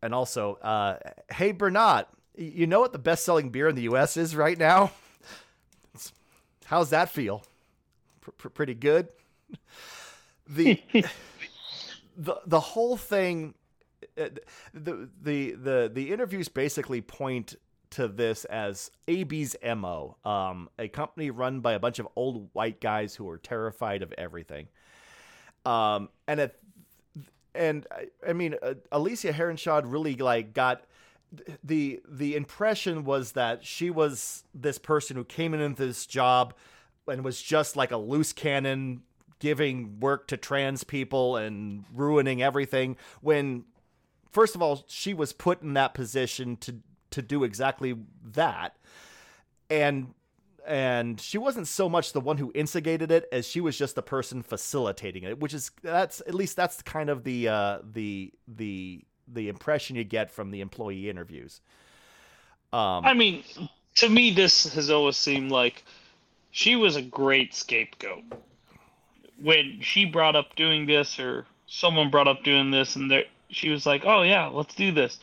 [0.00, 0.98] and also, uh,
[1.32, 4.16] hey Bernard, you know what the best-selling beer in the U.S.
[4.16, 4.92] is right now?
[6.66, 7.42] How's that feel?
[8.24, 9.08] P- pretty good.
[10.46, 10.82] The
[12.16, 13.54] the the whole thing
[14.14, 17.56] the the the the interviews basically point
[17.92, 22.80] to this as AB's MO, um, a company run by a bunch of old white
[22.80, 24.68] guys who are terrified of everything.
[25.66, 26.58] Um, and it,
[27.54, 27.86] and
[28.26, 30.84] I mean, uh, Alicia Heinerscheid really like got
[31.62, 36.54] the the impression was that she was this person who came into this job
[37.08, 39.02] and was just like a loose cannon
[39.38, 43.64] giving work to trans people and ruining everything when
[44.32, 46.76] first of all she was put in that position to
[47.12, 47.96] to do exactly
[48.32, 48.76] that.
[49.70, 50.14] And
[50.66, 54.02] and she wasn't so much the one who instigated it as she was just the
[54.02, 59.04] person facilitating it which is that's at least that's kind of the uh the the
[59.26, 61.60] the impression you get from the employee interviews.
[62.72, 63.42] Um i mean
[63.96, 65.84] to me this has always seemed like
[66.52, 68.22] she was a great scapegoat.
[69.40, 73.10] When she brought up doing this or someone brought up doing this and
[73.52, 75.18] she was like oh yeah let's do this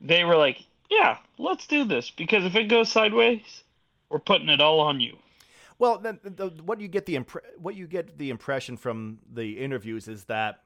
[0.00, 3.62] they were like yeah let's do this because if it goes sideways
[4.08, 5.16] we're putting it all on you.
[5.78, 9.58] Well, the, the, what you get the impre- what you get the impression from the
[9.58, 10.62] interviews is that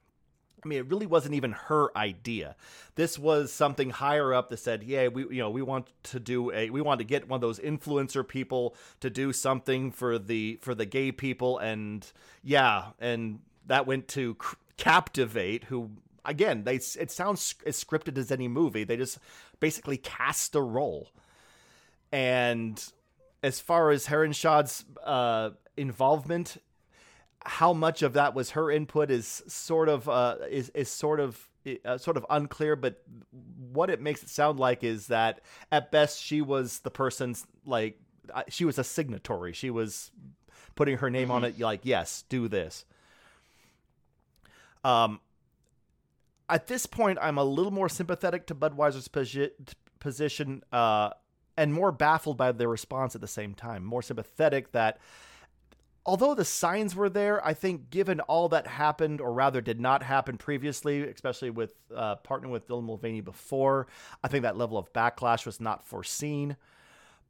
[0.64, 2.54] I mean, it really wasn't even her idea.
[2.94, 6.52] This was something higher up that said, "Yeah, we you know we want to do
[6.52, 10.58] a we want to get one of those influencer people to do something for the
[10.62, 12.10] for the gay people," and
[12.44, 14.36] yeah, and that went to
[14.78, 15.90] Captiv8, who
[16.24, 18.84] again they it sounds as scripted as any movie.
[18.84, 19.18] They just
[19.60, 21.10] basically cast a role,
[22.10, 22.82] and
[23.42, 26.58] as far as Heinerscheid's uh, involvement,
[27.44, 31.48] how much of that was her input is sort of uh, is is sort of
[31.84, 32.76] uh, sort of unclear.
[32.76, 33.02] But
[33.72, 37.98] what it makes it sound like is that at best she was the person's like
[38.32, 39.52] uh, she was a signatory.
[39.52, 40.10] She was
[40.74, 41.60] putting her name on mm-hmm.
[41.60, 41.64] it.
[41.64, 42.84] Like yes, do this.
[44.84, 45.20] Um,
[46.52, 49.50] at this point, I'm a little more sympathetic to Budweiser's posi-
[49.98, 50.62] position.
[50.72, 51.10] Uh,
[51.56, 54.98] and more baffled by their response at the same time, more sympathetic that
[56.04, 60.02] although the signs were there, I think given all that happened, or rather did not
[60.02, 63.86] happen previously, especially with uh, partnering with Dylan Mulvaney before,
[64.22, 66.56] I think that level of backlash was not foreseen.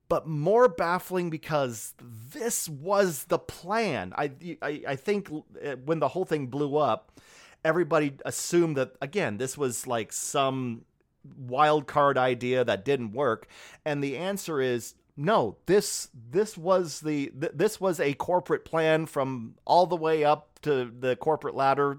[0.09, 4.13] But more baffling because this was the plan.
[4.17, 4.31] I,
[4.61, 7.19] I, I think uh, when the whole thing blew up,
[7.65, 10.85] everybody assumed that, again, this was like some
[11.37, 13.47] wild card idea that didn't work
[13.85, 19.07] and the answer is no this this was the th- this was a corporate plan
[19.07, 21.97] from all the way up to the corporate ladder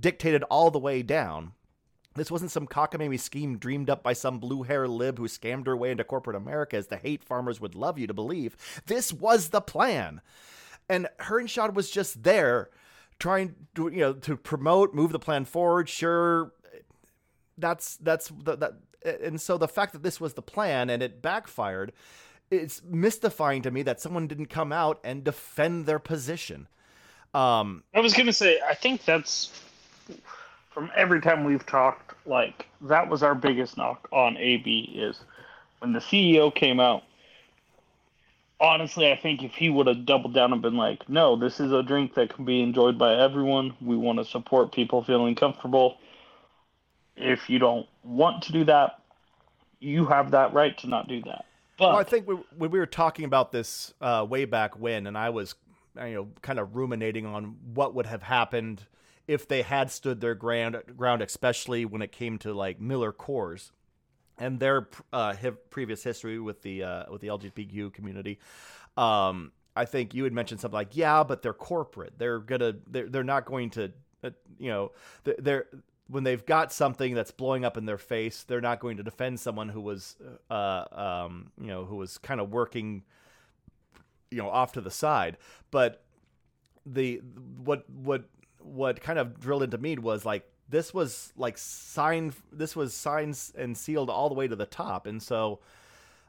[0.00, 1.52] dictated all the way down
[2.16, 5.76] this wasn't some cockamamie scheme dreamed up by some blue hair lib who scammed her
[5.76, 8.56] way into corporate America as the hate farmers would love you to believe.
[8.86, 10.22] This was the plan.
[10.88, 12.70] And Heinerscheid was just there
[13.18, 15.88] trying to, you know, to promote, move the plan forward.
[15.88, 16.52] Sure,
[17.58, 18.74] that's that's the, that
[19.04, 21.92] and so the fact that this was the plan and it backfired
[22.50, 26.66] it's mystifying to me that someone didn't come out and defend their position
[27.34, 29.62] um, i was going to say i think that's
[30.70, 35.20] from every time we've talked like that was our biggest knock on ab is
[35.80, 37.04] when the ceo came out
[38.60, 41.72] honestly i think if he would have doubled down and been like no this is
[41.72, 43.74] a drink that can be enjoyed by everyone.
[43.80, 45.98] We want to support people feeling comfortable.
[47.16, 49.00] If you don't want to do that,
[49.80, 51.44] you have that right to not do that.
[51.78, 55.06] But well, I think we, when we were talking about this uh, way back when,
[55.06, 55.54] and I was,
[55.96, 58.82] you know, kind of ruminating on what would have happened
[59.26, 63.72] if they had stood their ground, ground, especially when it came to like Miller Coors
[64.38, 65.34] and their uh,
[65.70, 68.38] previous history with the uh, with the LGBTQ community.
[68.96, 72.14] Um, I think you had mentioned something like, yeah, but they're corporate.
[72.18, 73.92] They're gonna, they're, they're not going to,
[74.24, 74.92] uh, you know,
[75.24, 75.66] they're
[76.08, 79.40] when they've got something that's blowing up in their face, they're not going to defend
[79.40, 80.16] someone who was,
[80.50, 83.02] uh, um, you know, who was kind of working,
[84.30, 85.36] you know, off to the side.
[85.70, 86.04] But
[86.84, 87.20] the
[87.64, 88.24] what what
[88.60, 92.34] what kind of drilled into me was like this was like signed.
[92.52, 95.60] This was signed and sealed all the way to the top, and so.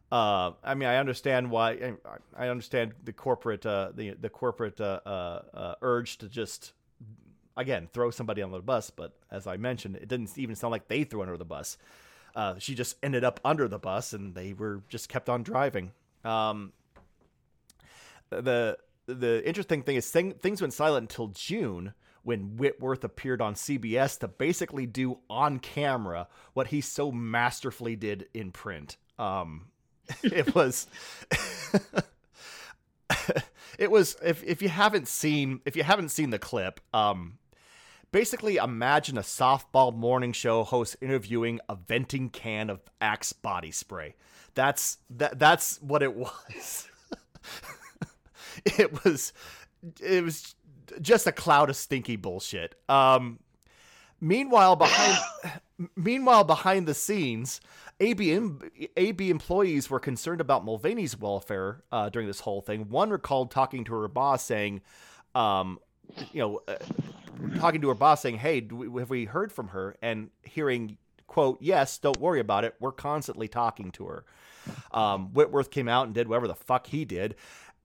[0.09, 1.95] Uh, I mean, I understand why.
[2.33, 6.71] I understand the corporate, uh, the the corporate uh, uh, uh urge to just
[7.57, 10.88] again throw somebody under the bus, but as I mentioned, it didn't even sound like
[10.88, 11.77] they threw under the bus.
[12.35, 15.91] Uh, she just ended up under the bus, and they were just kept on driving.
[16.23, 16.71] Um,
[18.29, 18.77] the
[19.07, 21.93] the interesting thing is thing, things went silent until June
[22.28, 28.28] when Whitworth appeared on CBS to basically do on camera what he so masterfully did
[28.34, 28.97] in print.
[29.17, 29.67] Um,
[30.23, 30.88] it was
[33.80, 37.38] it was if if you haven't seen if you haven't seen the clip, um,
[38.11, 44.15] basically imagine a softball morning show host interviewing a venting can of Axe body spray.
[44.53, 46.89] That's that that's what it was.
[48.65, 49.32] it was
[50.01, 50.55] it was
[51.01, 52.75] just a cloud of stinky bullshit.
[52.89, 53.39] Um,
[54.19, 55.17] meanwhile, behind
[55.95, 57.61] meanwhile behind the scenes,
[57.99, 58.49] AB
[58.95, 62.89] AB employees were concerned about Mulvaney's welfare uh, during this whole thing.
[62.89, 64.81] One recalled talking to her boss saying,
[65.35, 65.79] um,
[66.31, 66.75] you know, uh,
[67.59, 71.57] talking to her boss saying, "Hey, we, have we heard from her?" And hearing quote,
[71.61, 72.75] "Yes, don't worry about it.
[72.79, 74.25] We're constantly talking to her."
[74.91, 77.35] Um, Whitworth came out and did whatever the fuck he did,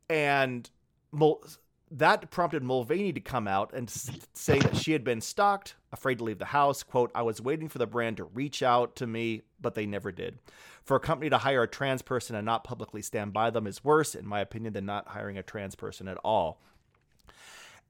[0.08, 0.68] and
[1.12, 1.44] Mul-
[1.92, 3.90] that prompted Mulvaney to come out and
[4.32, 6.82] say that she had been stalked, afraid to leave the house.
[6.82, 10.10] Quote, I was waiting for the brand to reach out to me, but they never
[10.10, 10.38] did.
[10.82, 13.84] For a company to hire a trans person and not publicly stand by them is
[13.84, 16.62] worse, in my opinion, than not hiring a trans person at all.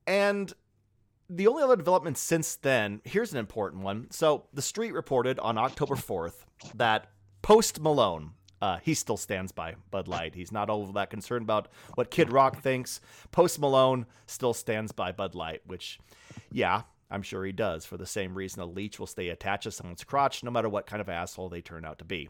[0.04, 0.52] And
[1.30, 4.08] the only other development since then, here's an important one.
[4.10, 6.44] So, The Street reported on October 4th
[6.74, 7.06] that
[7.40, 8.32] Post Malone,
[8.62, 10.36] uh, he still stands by Bud Light.
[10.36, 13.00] He's not all that concerned about what Kid Rock thinks.
[13.32, 15.98] Post Malone still stands by Bud Light, which,
[16.52, 19.72] yeah, I'm sure he does for the same reason a leech will stay attached to
[19.72, 22.28] someone's crotch no matter what kind of asshole they turn out to be.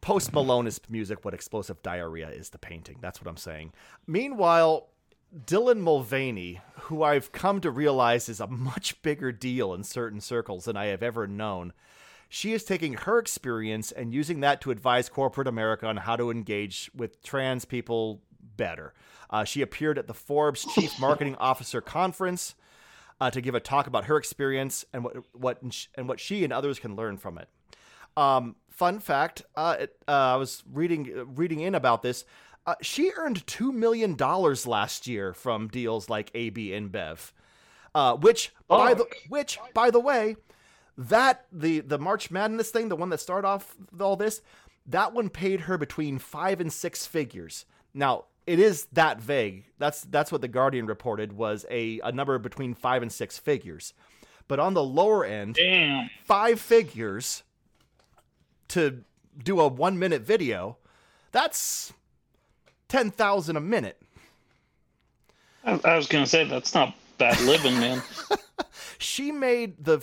[0.00, 2.96] Post Malone is music what explosive diarrhea is to painting.
[3.00, 3.72] That's what I'm saying.
[4.08, 4.88] Meanwhile,
[5.46, 10.64] Dylan Mulvaney, who I've come to realize is a much bigger deal in certain circles
[10.64, 11.72] than I have ever known,
[12.34, 16.30] she is taking her experience and using that to advise corporate America on how to
[16.30, 18.22] engage with trans people
[18.56, 18.94] better.
[19.28, 22.54] Uh, she appeared at the Forbes Chief Marketing Officer Conference
[23.20, 26.54] uh, to give a talk about her experience and what what and what she and
[26.54, 27.50] others can learn from it.
[28.16, 32.24] Um, fun fact: uh, it, uh, I was reading reading in about this.
[32.64, 37.32] Uh, she earned two million dollars last year from deals like AB InBev,
[37.94, 38.78] uh, which oh.
[38.78, 40.36] by the which by the way,
[40.96, 44.42] that the the March Madness thing, the one that started off all this,
[44.86, 47.64] that one paid her between five and six figures.
[47.94, 49.64] Now it is that vague.
[49.78, 53.94] That's that's what the Guardian reported was a, a number between five and six figures.
[54.48, 56.10] But on the lower end, Damn.
[56.24, 57.42] five figures
[58.68, 59.04] to
[59.42, 60.76] do a one minute video,
[61.30, 61.92] that's
[62.88, 64.00] ten thousand a minute.
[65.64, 68.02] I, I was gonna say that's not bad living, man.
[68.98, 70.00] she made the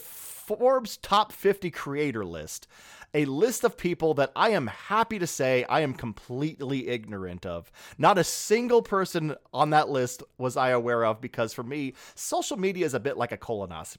[0.58, 2.68] Forbes top 50 creator list,
[3.14, 7.72] a list of people that I am happy to say I am completely ignorant of.
[8.00, 12.58] Not a single person on that list was I aware of because for me, social
[12.58, 13.98] media is a bit like a colonoscopy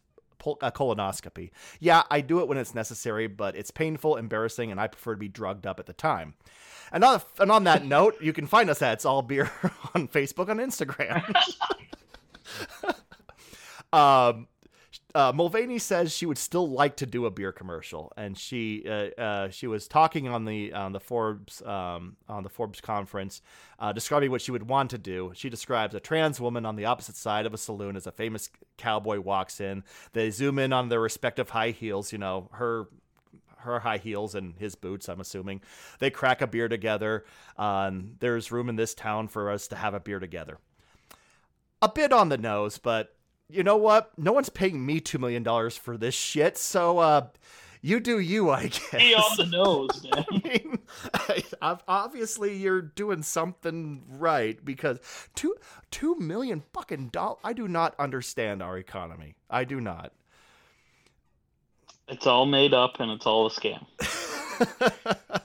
[0.63, 1.51] a colonoscopy.
[1.81, 5.19] Yeah, I do it when it's necessary, but it's painful, embarrassing, and I prefer to
[5.19, 6.33] be drugged up at the time.
[6.91, 9.53] And on, and on that note, you can find us at It's All Beer
[9.95, 11.23] on Facebook and Instagram.
[13.93, 14.47] um,
[15.15, 19.21] uh, Mulvaney says she would still like to do a beer commercial, and she uh,
[19.21, 23.43] uh, she was talking on the on the Forbes um, on the Forbes conference,
[23.79, 25.33] uh, describing what she would want to do.
[25.35, 28.51] She describes a trans woman on the opposite side of a saloon as a famous
[28.77, 29.85] cowboy walks in.
[30.13, 32.13] They zoom in on their respective high heels.
[32.13, 32.89] You know her
[33.59, 35.09] her high heels and his boots.
[35.09, 35.61] I'm assuming
[35.99, 37.25] they crack a beer together.
[37.57, 40.59] Um, there's room in this town for us to have a beer together.
[41.83, 43.15] A bit on the nose, but
[43.53, 44.11] you know what?
[44.19, 47.27] No one's paying me two million dollars for this shit, so uh,
[47.83, 48.91] you do you, I guess.
[48.91, 50.79] Hey, on the nose, man.
[51.15, 54.99] I mean, obviously you're doing something right because
[55.35, 55.57] two
[55.91, 57.39] two million fucking dollars.
[57.43, 59.37] I do not understand our economy.
[59.49, 60.13] I do not.
[62.09, 63.87] It's all made up and it's all a scam.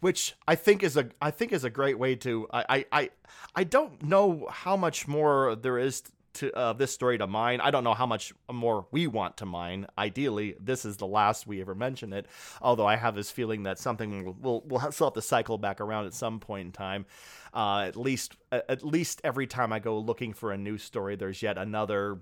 [0.00, 3.10] Which I think is a I think is a great way to I I
[3.56, 6.02] I don't know how much more there is
[6.34, 7.60] to uh, this story to mine.
[7.60, 9.86] I don't know how much more we want to mine.
[9.96, 12.26] Ideally, this is the last we ever mention it.
[12.60, 15.80] Although I have this feeling that something will will we'll still have to cycle back
[15.80, 17.06] around at some point in time.
[17.52, 21.42] Uh, at least at least every time I go looking for a new story, there's
[21.42, 22.18] yet another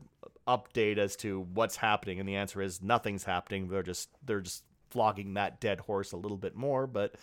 [0.47, 3.69] update as to what's happening, and the answer is nothing's happening.
[3.69, 7.15] They're just they're just flogging that dead horse a little bit more, but.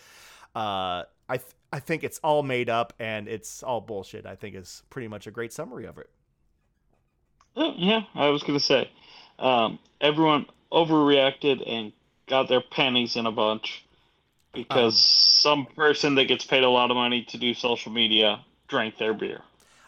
[0.56, 4.26] Uh, I th- I think it's all made up and it's all bullshit.
[4.26, 6.10] I think is pretty much a great summary of it.
[7.56, 8.90] Oh, yeah, I was gonna say,
[9.38, 11.92] um, everyone overreacted and
[12.28, 13.86] got their panties in a bunch
[14.54, 14.94] because
[15.46, 18.98] um, some person that gets paid a lot of money to do social media drank
[18.98, 19.42] their beer.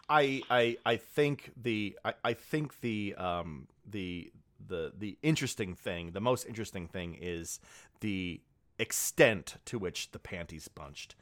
[0.10, 4.32] I I, I think the I, I think the um the
[4.68, 7.60] the the interesting thing, the most interesting thing is
[8.02, 8.42] the
[8.80, 11.16] extent to which the panties bunched.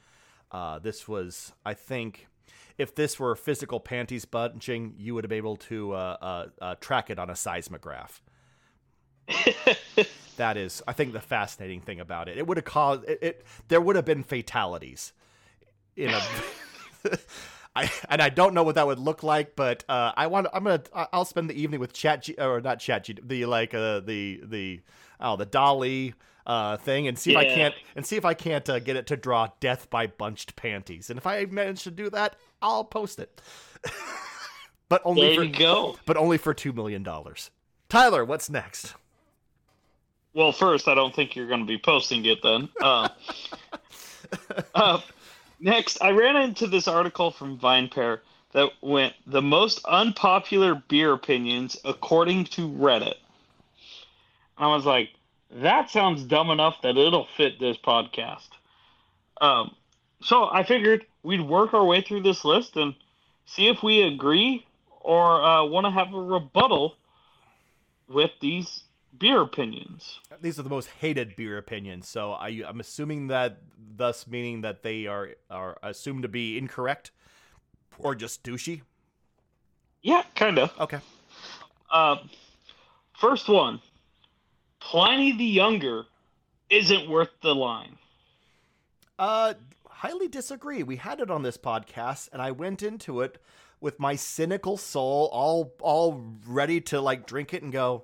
[0.51, 2.27] Uh, this was, I think,
[2.77, 6.75] if this were physical panties bunching, you would have been able to uh, uh, uh,
[6.75, 8.21] track it on a seismograph.
[10.37, 12.37] that is, I think, the fascinating thing about it.
[12.37, 13.45] It would have caused it, it.
[13.67, 15.13] There would have been fatalities.
[15.95, 16.21] In a,
[17.75, 20.47] I and I don't know what that would look like, but uh, I want.
[20.53, 20.81] I'm gonna.
[20.93, 23.17] I'll spend the evening with Chat G or not Chat G.
[23.21, 24.81] The like uh, the the
[25.19, 26.13] oh the DALL-E
[26.49, 29.05] uh, thing and see if I can't and see if I can't uh, get it
[29.07, 31.11] to draw death by bunched panties.
[31.11, 33.39] And if I manage to do that, I'll post it.
[34.89, 35.97] but only There for go.
[36.07, 37.51] but only for two million dollars.
[37.87, 38.95] Tyler, what's next?
[40.33, 42.69] Well, first, I don't think you're going to be posting it then.
[42.81, 43.09] Uh,
[44.75, 44.99] uh,
[45.59, 48.19] next, I ran into this article from VinePair
[48.51, 53.15] that went the most unpopular beer opinions according to Reddit.
[54.57, 55.09] And I was like,
[55.51, 58.49] that sounds dumb enough that it'll fit this podcast.
[59.41, 59.75] Um,
[60.21, 62.93] so I figured we'd work our way through this list and
[63.45, 64.65] see if we agree
[65.01, 66.95] or uh, want to have a rebuttal
[68.07, 68.83] with these
[69.17, 70.19] beer opinions.
[70.41, 73.59] These are the most hated beer opinions, so I, I'm assuming that
[73.95, 77.11] thus meaning that they are are assumed to be incorrect
[77.97, 78.81] or just douchey.
[80.01, 80.71] Yeah, kind of.
[80.79, 80.99] Okay.
[81.91, 82.17] Uh,
[83.19, 83.81] first one
[84.79, 86.05] Pliny the Younger
[86.69, 87.97] isn't worth the line.
[89.17, 89.55] Uh,
[89.87, 90.83] highly disagree.
[90.83, 93.41] We had it on this podcast, and I went into it
[93.81, 98.03] with my cynical soul, all all ready to like drink it and go.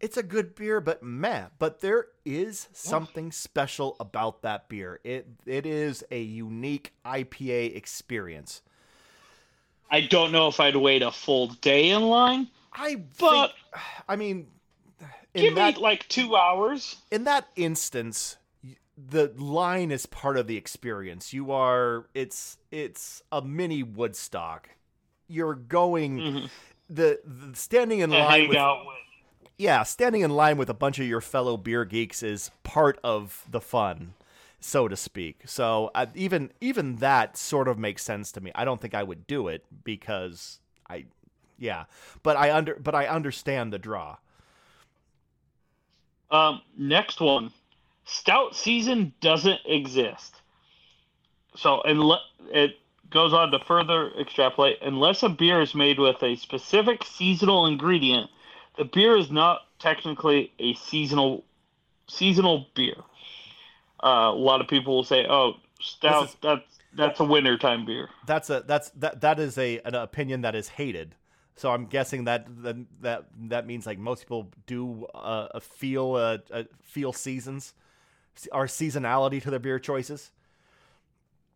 [0.00, 1.46] It's a good beer, but meh.
[1.58, 5.00] But there is something special about that beer.
[5.04, 8.62] It it is a unique IPA experience.
[9.90, 12.48] I don't know if I'd wait a full day in line.
[12.72, 14.48] I But- think, I mean,
[15.34, 16.96] in Give that me like two hours.
[17.10, 18.36] in that instance
[19.08, 24.68] the line is part of the experience you are it's it's a mini woodstock
[25.28, 26.50] you're going Mhm.
[26.90, 28.96] the, the standing in To line with out with.
[29.56, 33.44] yeah standing in line with a bunch of your fellow beer geeks is part of
[33.50, 34.12] the fun
[34.60, 38.64] so to speak so uh, even even that sort of makes sense to me i
[38.64, 40.60] don't think i would do it because
[40.90, 41.06] i
[41.58, 41.84] yeah
[42.22, 44.16] but i under but i understand the draw
[46.32, 47.52] Um, next one,
[48.06, 50.34] stout season doesn't exist.
[51.54, 52.78] So unle- it
[53.10, 54.78] goes on to further extrapolate.
[54.80, 58.30] Unless a beer is made with a specific seasonal ingredient,
[58.78, 61.44] the beer is not technically a seasonal
[62.08, 62.96] seasonal beer.
[64.02, 68.08] Uh, a lot of people will say, "Oh, stout is, that's that's a wintertime beer."
[68.26, 71.14] that's a that's that that is a an opinion that is hated.
[71.56, 76.14] So I'm guessing that that that, that means like most people do uh, a feel
[76.14, 77.74] uh, feel seasons,
[78.52, 80.30] or seasonality to their beer choices.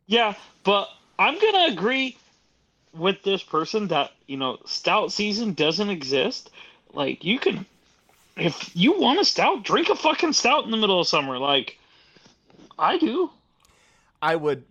[0.07, 0.35] Yeah,
[0.65, 0.89] but
[1.19, 2.17] I'm gonna agree
[2.93, 6.51] with this person that you know stout season doesn't exist.
[6.93, 7.67] Like you can,
[8.37, 11.39] if you want a stout, drink a fucking stout in the middle of summer.
[11.39, 11.79] Like
[12.79, 13.31] I do.
[14.23, 14.65] I would,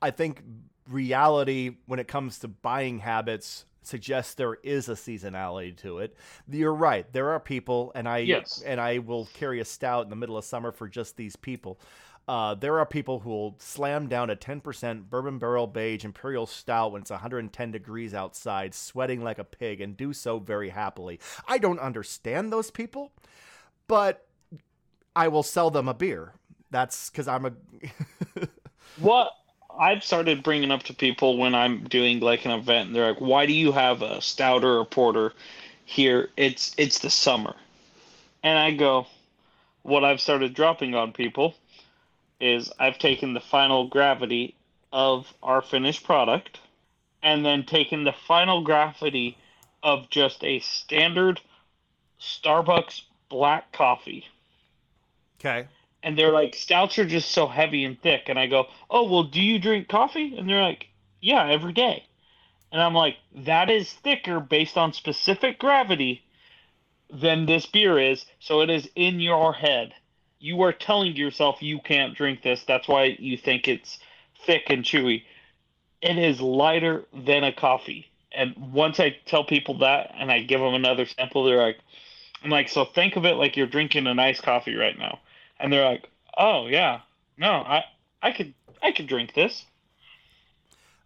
[0.00, 0.42] I think
[0.88, 6.16] reality when it comes to buying habits suggests there is a seasonality to it.
[6.50, 7.10] You're right.
[7.12, 8.62] There are people, and I Yes.
[8.64, 11.80] and I will carry a stout in the middle of summer for just these people.
[12.28, 16.92] Uh, there are people who will slam down a 10% bourbon barrel beige imperial stout
[16.92, 21.18] when it's 110 degrees outside, sweating like a pig, and do so very happily.
[21.48, 23.10] I don't understand those people,
[23.88, 24.24] but
[25.16, 26.34] I will sell them a beer.
[26.70, 27.52] That's because I'm a.
[28.98, 29.32] What
[29.78, 33.20] I've started bringing up to people when I'm doing like an event, and they're like,
[33.20, 35.32] "Why do you have a stout or a porter
[35.84, 36.30] here?
[36.36, 37.56] It's it's the summer,"
[38.42, 39.06] and I go,
[39.82, 41.54] "What I've started dropping on people
[42.40, 44.54] is I've taken the final gravity
[44.92, 46.60] of our finished product,
[47.22, 49.38] and then taken the final gravity
[49.82, 51.40] of just a standard
[52.20, 54.26] Starbucks black coffee."
[55.38, 55.66] okay.
[56.02, 58.22] And they're like stouts are just so heavy and thick.
[58.26, 60.36] And i go oh well do you drink coffee?
[60.36, 60.86] And they're like
[61.20, 62.04] yeah every day.
[62.70, 66.22] And i'm like that is thicker based on specific gravity
[67.12, 69.94] than this beer is so it is in your head.
[70.38, 72.64] You are telling yourself you can't drink this.
[72.64, 73.98] That's why you think it's
[74.44, 75.22] thick and chewy.
[76.00, 78.06] It is lighter than a coffee.
[78.34, 81.78] And once i tell people that and i give them another sample they're like
[82.42, 85.18] i'm like so think of it like you're drinking a nice coffee right now
[85.62, 87.00] and they're like, "Oh yeah,
[87.38, 87.84] no, I
[88.22, 88.52] I could
[88.82, 89.64] I could drink this."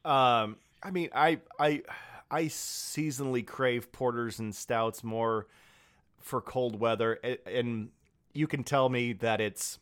[0.04, 1.82] Um, I mean, I I
[2.30, 5.46] I seasonally crave porters and stouts more
[6.20, 7.14] for cold weather,
[7.46, 7.90] and
[8.34, 9.78] you can tell me that it's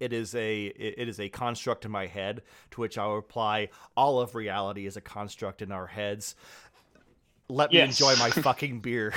[0.00, 2.42] It is a it is a construct in my head
[2.72, 6.34] to which I will apply all of reality is a construct in our heads.
[7.48, 9.14] Let me enjoy my fucking beer.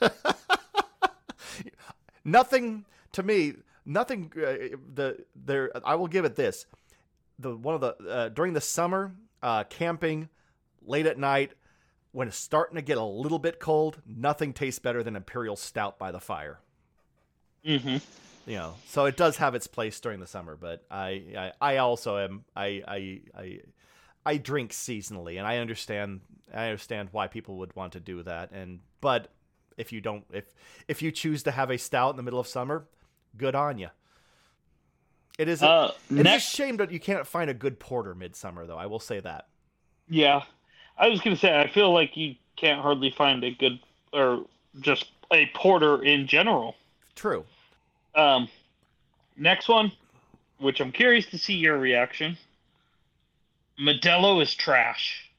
[2.24, 3.54] nothing to me.
[3.84, 4.32] Nothing.
[4.36, 5.70] Uh, the there.
[5.84, 6.66] I will give it this.
[7.38, 10.28] The one of the uh, during the summer uh, camping
[10.82, 11.52] late at night
[12.12, 14.00] when it's starting to get a little bit cold.
[14.06, 16.58] Nothing tastes better than imperial stout by the fire
[17.66, 17.96] Mm-hmm.
[18.50, 21.76] you know so it does have its place during the summer but i i, I
[21.76, 23.58] also am I, I i
[24.24, 26.20] i drink seasonally and i understand
[26.54, 29.28] i understand why people would want to do that and but
[29.76, 30.46] if you don't if
[30.88, 32.86] if you choose to have a stout in the middle of summer
[33.36, 33.88] good on you
[35.38, 38.66] it is a, Uh, it's a shame that you can't find a good porter midsummer
[38.66, 39.46] though i will say that
[40.12, 40.42] yeah,
[40.98, 43.78] I was gonna say I feel like you can't hardly find a good
[44.12, 44.44] or
[44.80, 46.74] just a porter in general.
[47.14, 47.44] true
[48.16, 48.48] Um,
[49.36, 49.92] next one,
[50.58, 52.36] which I'm curious to see your reaction.
[53.78, 55.30] Modelo is trash.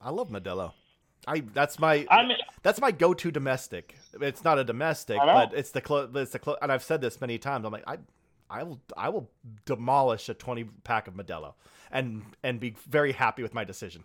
[0.00, 0.72] i love modelo
[1.26, 3.96] i that's my I mean, That's my go-to domestic.
[4.20, 7.20] It's not a domestic, but it's the clo- it's the clo- and I've said this
[7.20, 7.64] many times.
[7.64, 7.98] I'm like I
[8.48, 9.28] I will I will
[9.64, 11.54] demolish a 20 pack of Modelo
[11.90, 14.04] and and be very happy with my decision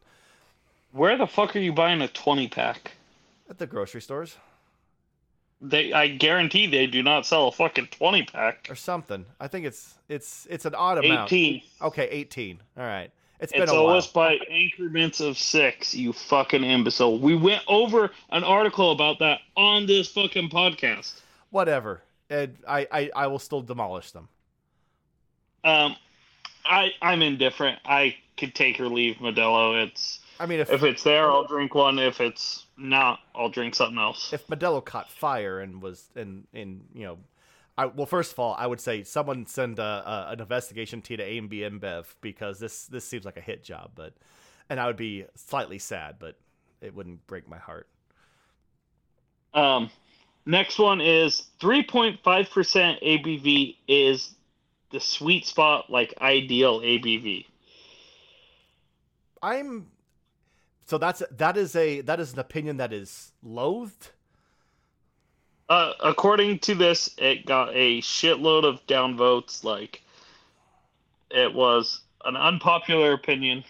[0.91, 2.91] where the fuck are you buying a 20 pack?
[3.49, 4.37] at the grocery stores
[5.61, 8.67] They, I guarantee they do not sell a fucking 20 pack.
[8.69, 9.25] or something.
[9.39, 11.31] I think it's it's it's an odd amount.
[11.31, 11.61] 18.
[11.83, 12.59] Okay, 18.
[12.77, 13.11] All right.
[13.41, 13.87] It's been It's a while.
[13.87, 17.17] always by increments of six, you fucking imbecile.
[17.19, 21.19] We went over an article about that on this fucking podcast.
[21.49, 22.01] Whatever.
[22.29, 24.29] And I, I I will still demolish them.
[25.63, 25.95] Um,
[26.65, 27.79] I I'm indifferent.
[27.83, 29.83] I could take or leave Modelo.
[29.85, 31.99] It's I mean, if if it's there, I'll drink one.
[31.99, 34.31] If it's not, I'll drink something else.
[34.33, 37.17] if Modelo caught fire and was in in you know,
[37.81, 41.17] I well first of all I would say someone send a, a, an investigation team
[41.17, 44.13] to A and B InBev because this this seems like a hit job, but
[44.69, 46.37] and I would be slightly sad, but
[46.79, 47.87] it wouldn't break my heart.
[49.53, 49.89] Um,
[50.45, 54.33] next one is 3.5% ABV is
[54.91, 57.45] the sweet spot, like ideal ABV.
[59.41, 59.87] I'm
[60.85, 64.11] so that's that is a that is an opinion that is loathed.
[65.71, 69.63] Uh, according to this, it got a shitload of downvotes.
[69.63, 70.01] Like,
[71.29, 73.63] it was an unpopular opinion.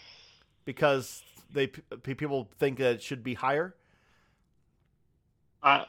[0.65, 1.21] because
[1.53, 3.75] they people think that it should be higher.
[5.61, 5.85] I,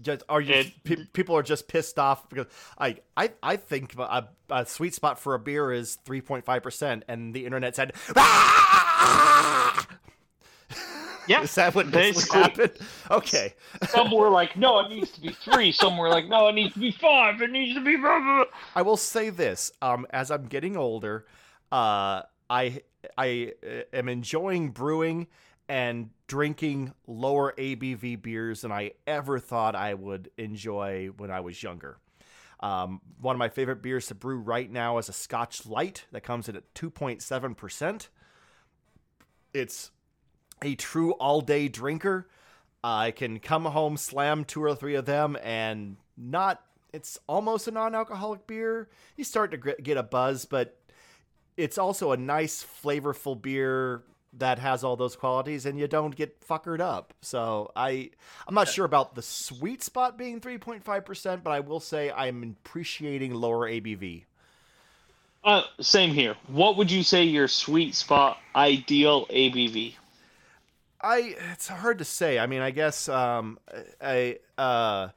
[0.00, 2.46] Just are you It- pe- people are just pissed off because
[2.78, 6.62] I I I think a, a sweet spot for a beer is three point five
[6.62, 7.94] percent, and the internet said.
[8.14, 9.42] "Ah!"
[11.26, 12.72] Yeah, Is that what basically happened?
[13.10, 13.54] Okay.
[13.88, 15.72] some were like, no, it needs to be three.
[15.72, 17.40] Some were like, no, it needs to be five.
[17.42, 17.96] It needs to be.
[17.96, 18.44] Blah, blah.
[18.74, 21.26] I will say this: um, as I'm getting older,
[21.72, 22.82] uh, I
[23.16, 25.26] I uh, am enjoying brewing
[25.68, 31.62] and drinking lower ABV beers than I ever thought I would enjoy when I was
[31.62, 31.98] younger.
[32.60, 36.22] Um, one of my favorite beers to brew right now is a Scotch Light that
[36.22, 38.08] comes in at 2.7 percent.
[39.52, 39.90] It's
[40.62, 42.28] a true all-day drinker.
[42.82, 46.62] I can come home, slam two or three of them, and not.
[46.92, 48.88] It's almost a non-alcoholic beer.
[49.16, 50.78] You start to get a buzz, but
[51.56, 54.02] it's also a nice, flavorful beer
[54.38, 57.14] that has all those qualities, and you don't get fuckered up.
[57.22, 58.10] So I,
[58.46, 62.56] I'm not sure about the sweet spot being 3.5 percent, but I will say I'm
[62.64, 64.24] appreciating lower ABV.
[65.44, 66.36] Uh, same here.
[66.48, 69.94] What would you say your sweet spot ideal ABV?
[71.06, 72.38] I it's hard to say.
[72.38, 73.58] I mean, I guess um
[74.00, 75.08] I uh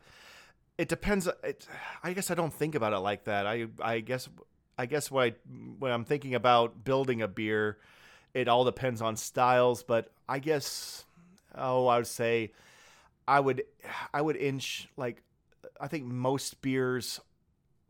[0.77, 1.67] it depends it,
[2.03, 3.47] I guess I don't think about it like that.
[3.47, 4.29] I I guess
[4.77, 5.33] I guess when I
[5.79, 7.77] when I'm thinking about building a beer,
[8.33, 11.05] it all depends on styles, but I guess
[11.55, 12.51] oh, I would say
[13.27, 13.63] I would
[14.13, 15.23] I would inch like
[15.81, 17.19] I think most beers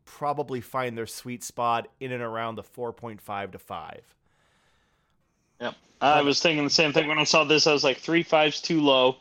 [0.06, 4.14] probably find their sweet spot in and around the 4.5 to 5.
[5.60, 5.74] Yep.
[6.00, 7.66] I was thinking the same thing when I saw this.
[7.66, 9.16] I was like, three fives too low.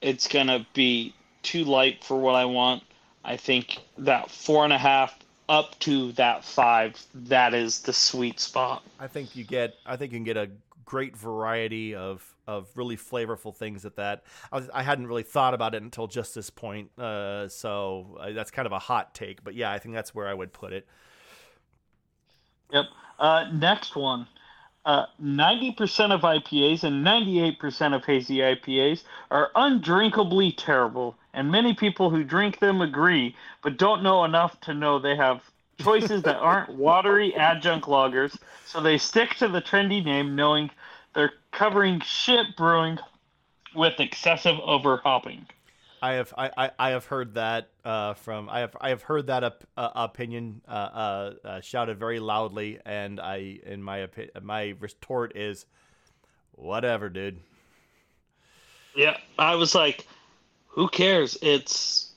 [0.00, 2.82] It's gonna be too light for what I want.
[3.24, 5.18] I think that four and a half
[5.48, 8.82] up to that five, that is the sweet spot.
[8.98, 10.50] I think you get I think you can get a
[10.84, 14.24] great variety of of really flavorful things at that.
[14.52, 18.32] I, was, I hadn't really thought about it until just this point, uh, so uh,
[18.32, 19.42] that's kind of a hot take.
[19.42, 20.86] But yeah, I think that's where I would put it.
[22.70, 22.84] Yep.
[23.18, 24.26] Uh, next one.
[24.84, 32.10] Uh, 90% of IPAs and 98% of hazy IPAs are undrinkably terrible, and many people
[32.10, 35.40] who drink them agree, but don't know enough to know they have
[35.80, 40.70] choices that aren't watery adjunct lagers, so they stick to the trendy name, knowing
[41.14, 42.98] they're covering shit brewing
[43.74, 45.46] with excessive overhopping.
[46.04, 49.28] I have I, I, I have heard that uh, from I have I have heard
[49.28, 54.42] that op- uh, opinion uh, uh, uh shouted very loudly, and I in my opi-
[54.42, 55.64] my retort is,
[56.52, 57.40] whatever, dude.
[58.94, 60.06] Yeah, I was like,
[60.68, 61.38] who cares?
[61.40, 62.12] It's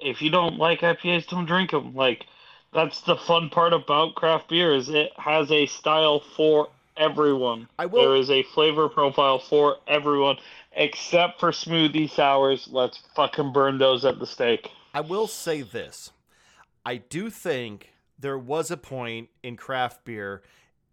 [0.00, 1.94] if you don't like IPAs, don't drink them.
[1.94, 2.26] Like
[2.74, 7.68] that's the fun part about craft beer is it has a style for everyone.
[7.78, 10.38] I will- There is a flavor profile for everyone,
[10.78, 12.68] except for smoothie sours.
[12.70, 14.70] Let's fucking burn those at the stake.
[14.94, 16.12] I will say this.
[16.86, 20.42] I do think there was a point in craft beer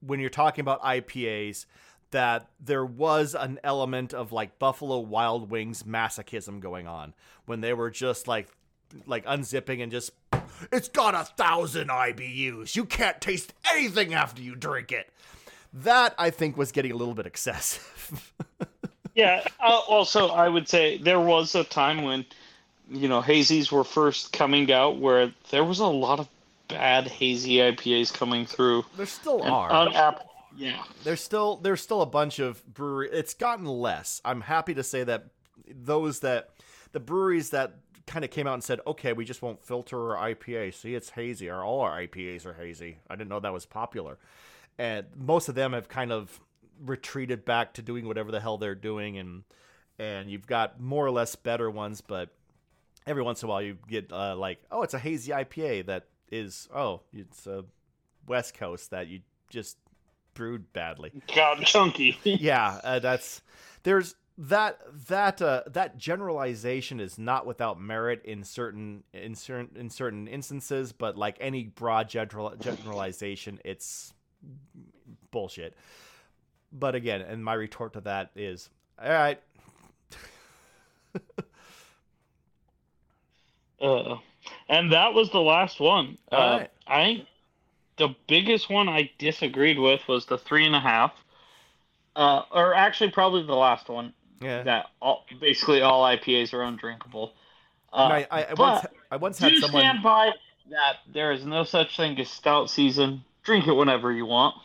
[0.01, 1.65] when you're talking about IPAs
[2.11, 7.13] that there was an element of like Buffalo Wild Wings masochism going on
[7.45, 8.49] when they were just like
[9.05, 10.11] like unzipping and just
[10.71, 12.75] it's got a thousand IBUs.
[12.75, 15.11] You can't taste anything after you drink it.
[15.73, 18.33] That I think was getting a little bit excessive.
[19.15, 19.43] Yeah.
[19.59, 22.25] Uh, also, I would say there was a time when,
[22.89, 26.27] you know, hazies were first coming out where there was a lot of
[26.67, 28.85] bad hazy IPAs coming through.
[28.97, 29.69] there still And are.
[29.71, 30.83] on Apple, yeah.
[31.03, 35.03] there's still there's still a bunch of brewery it's gotten less i'm happy to say
[35.03, 35.25] that
[35.69, 36.51] those that
[36.93, 37.73] the breweries that
[38.07, 41.09] kind of came out and said okay we just won't filter our ipa see it's
[41.09, 44.17] hazy or all our ipas are hazy i didn't know that was popular
[44.79, 46.39] and most of them have kind of
[46.83, 49.43] retreated back to doing whatever the hell they're doing and
[49.97, 52.29] and you've got more or less better ones but
[53.07, 56.05] every once in a while you get uh, like oh it's a hazy ipa that
[56.31, 57.63] is oh it's a
[58.27, 59.77] west coast that you just
[60.33, 62.17] brewed badly Got chunky.
[62.23, 63.41] yeah, uh, that's
[63.83, 69.89] there's that that uh, that generalization is not without merit in certain in certain in
[69.89, 74.13] certain instances, but like any broad general, generalization, it's
[75.31, 75.75] bullshit.
[76.77, 78.69] But again, and my retort to that is,
[79.01, 79.39] all right,
[83.81, 84.17] Uh,
[84.69, 86.17] and that was the last one.
[86.31, 86.71] Uh, Alright.
[86.87, 87.27] I think
[87.97, 91.11] the biggest one I disagreed with was the three and a half.
[92.15, 94.13] Uh, or actually, probably the last one.
[94.41, 94.63] yeah.
[94.63, 97.33] That all, basically all IPAs are undrinkable.
[97.91, 99.81] Uh, I, I, I once I once had do someone.
[99.81, 100.31] stand by
[100.71, 103.23] that there is no such thing as stout season.
[103.43, 104.55] Drink it whenever you want.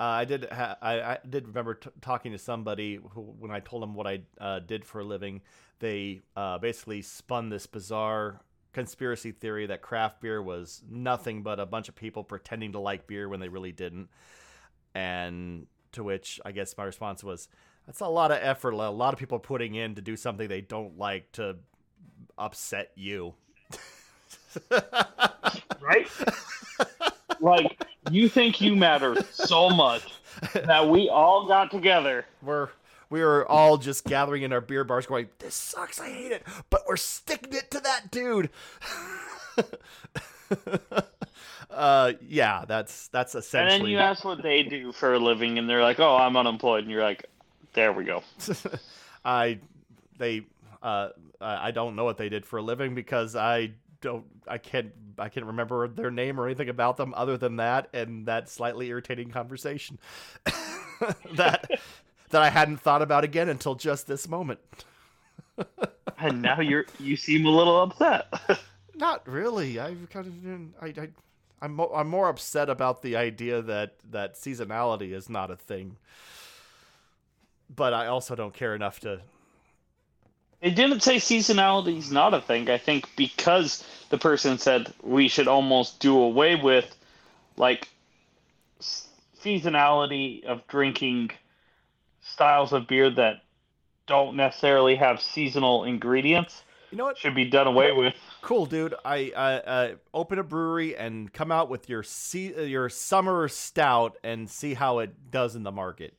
[0.00, 0.48] Uh, I did.
[0.50, 4.06] Ha- I, I did remember t- talking to somebody who, when I told them what
[4.06, 5.40] I uh, did for a living,
[5.80, 8.40] they uh, basically spun this bizarre
[8.72, 13.06] conspiracy theory that craft beer was nothing but a bunch of people pretending to like
[13.08, 14.08] beer when they really didn't.
[14.94, 17.48] And to which I guess my response was,
[17.86, 18.74] "That's a lot of effort.
[18.74, 21.56] A lot of people putting in to do something they don't like to
[22.38, 23.34] upset you."
[25.80, 26.08] Right?
[27.40, 30.02] Like, you think you matter so much
[30.54, 32.24] that we all got together.
[32.42, 32.68] we're
[33.10, 36.42] we were all just gathering in our beer bars going this sucks i hate it
[36.70, 38.50] but we're sticking it to that dude
[41.70, 43.74] uh yeah that's that's essentially.
[43.74, 46.36] And then you ask what they do for a living, and they're like, "Oh, I'm
[46.36, 47.26] unemployed," and you're like,
[47.74, 48.22] "There we go."
[49.24, 49.58] i
[50.18, 50.42] they
[50.82, 51.08] uh
[51.40, 53.70] i don't know what they did for a living because i
[54.00, 57.88] don't i can't i can't remember their name or anything about them other than that
[57.92, 59.98] and that slightly irritating conversation
[61.34, 61.68] that
[62.30, 64.60] that i hadn't thought about again until just this moment
[66.18, 68.32] And now you're you seem a little upset.
[68.96, 69.78] Not really.
[69.78, 71.08] I've kind of I, I
[71.62, 75.96] I'm mo- I'm more upset about the idea that that seasonality is not a thing.
[77.74, 79.20] But I also don't care enough to.
[80.60, 82.68] They didn't say seasonality is not a thing.
[82.68, 86.94] I think because the person said we should almost do away with
[87.56, 87.88] like
[89.42, 91.30] seasonality of drinking
[92.22, 93.42] styles of beer that
[94.06, 97.18] don't necessarily have seasonal ingredients You know what?
[97.18, 98.14] should be done away with.
[98.42, 98.94] Cool, dude.
[99.04, 103.48] I I uh, open a brewery and come out with your se- uh, your summer
[103.48, 106.18] stout and see how it does in the market.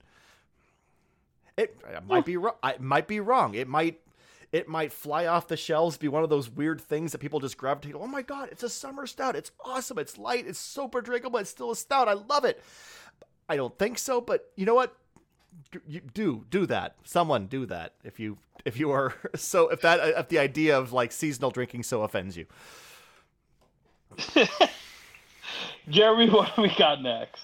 [1.57, 2.55] It, it might be wrong.
[2.63, 3.53] It might be wrong.
[3.53, 3.99] It might
[4.52, 7.58] it might fly off the shelves, be one of those weird things that people just
[7.58, 7.95] gravitate.
[7.95, 9.36] Oh my god, it's a summer stout.
[9.36, 10.00] It's awesome.
[10.00, 10.47] It's light.
[10.47, 11.39] It's super drinkable.
[11.39, 12.08] It's still a stout.
[12.08, 12.64] I love it.
[13.47, 14.95] I don't think so, but you know what?
[16.14, 16.95] Do do that.
[17.04, 20.93] Someone do that if you if you are so if that if the idea of
[20.93, 22.45] like seasonal drinking so offends you.
[25.89, 27.41] Jeremy, what do we got next?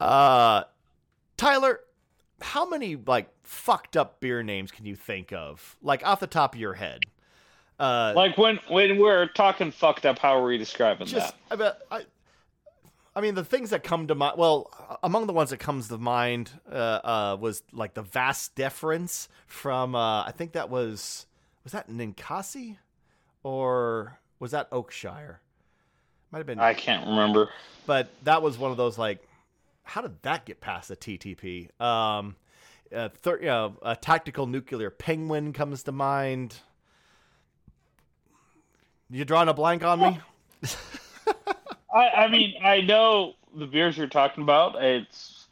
[0.00, 0.64] Uh,
[1.36, 1.80] Tyler,
[2.40, 6.54] how many like fucked up beer names can you think of, like off the top
[6.54, 7.00] of your head?
[7.78, 11.36] Uh, Like when when we're talking fucked up, how are we describing just that?
[11.50, 12.02] I bet I
[13.18, 14.38] I mean, the things that come to mind.
[14.38, 14.70] Well,
[15.02, 19.96] among the ones that comes to mind uh, uh, was like the vast deference from.
[19.96, 21.26] Uh, I think that was
[21.64, 22.76] was that Ninkasi,
[23.42, 25.38] or was that Oakshire?
[26.30, 26.60] Might have been.
[26.60, 27.48] I can't remember.
[27.86, 29.26] But that was one of those like,
[29.88, 31.80] how did that get past the TTB?
[31.80, 32.36] Um,
[32.94, 36.56] uh, thir- know, a tactical nuclear penguin comes to mind.
[39.10, 40.20] You drawing a blank on me?
[41.94, 44.82] I, I mean, I know the beers you're talking about.
[44.82, 45.46] It's.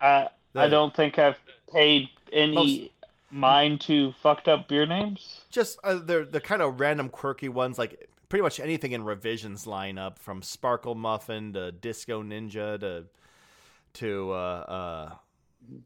[0.00, 1.38] I I don't think I've
[1.72, 2.90] paid any Most-
[3.32, 5.40] mind to fucked up beer names.
[5.50, 9.64] just uh, they're the kind of random quirky ones like pretty much anything in revisions
[9.64, 13.04] lineup from sparkle muffin to disco ninja to
[13.92, 15.14] to uh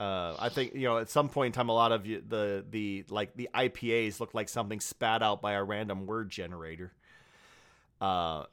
[0.00, 2.22] uh uh i think you know at some point in time a lot of you,
[2.26, 6.90] the the like the ipas look like something spat out by a random word generator.
[8.00, 8.44] Uh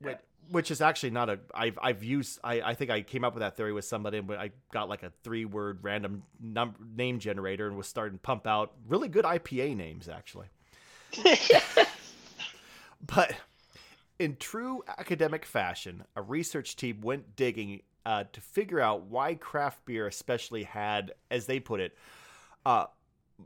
[0.00, 0.18] which,
[0.50, 3.42] which is actually not a i've i've used i i think i came up with
[3.42, 7.68] that theory with somebody but i got like a three word random num- name generator
[7.68, 10.48] and was starting to pump out really good ipa names actually
[13.06, 13.34] but
[14.18, 19.84] in true academic fashion, a research team went digging uh, to figure out why craft
[19.84, 21.96] beer, especially, had, as they put it,
[22.64, 22.86] uh,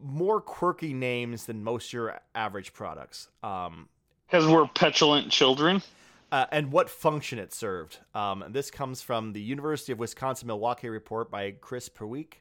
[0.02, 3.28] more quirky names than most of your average products.
[3.42, 3.88] Um,
[4.26, 5.82] Because we're petulant children.
[6.30, 7.98] uh, and what function it served.
[8.14, 12.34] Um, and this comes from the University of Wisconsin Milwaukee report by Chris Perweek.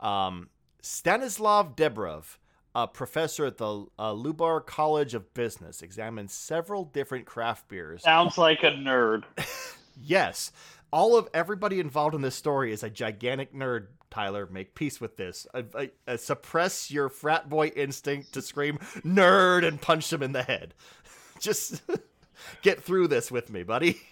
[0.00, 0.48] Um,
[0.80, 2.38] Stanislav Debrov,
[2.76, 8.02] a professor at the uh, Lubar College of Business, examined several different craft beers.
[8.02, 9.24] Sounds like a nerd.
[9.98, 10.52] Yes,
[10.92, 13.86] all of everybody involved in this story is a gigantic nerd.
[14.10, 15.46] Tyler, make peace with this.
[15.54, 20.32] Uh, uh, uh, suppress your frat boy instinct to scream "nerd" and punch him in
[20.32, 20.74] the head.
[21.40, 21.80] Just
[22.62, 24.02] get through this with me, buddy.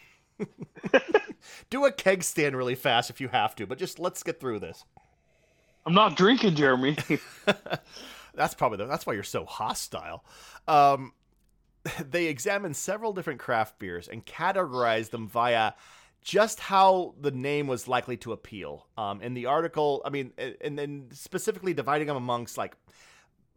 [1.68, 4.60] Do a keg stand really fast if you have to, but just let's get through
[4.60, 4.84] this.
[5.84, 6.96] I'm not drinking, Jeremy.
[8.36, 10.24] That's probably the, that's why you're so hostile.
[10.66, 11.12] Um,
[12.10, 15.72] they examined several different craft beers and categorized them via
[16.22, 18.86] just how the name was likely to appeal.
[18.96, 22.76] Um, in the article, I mean, and then specifically dividing them amongst like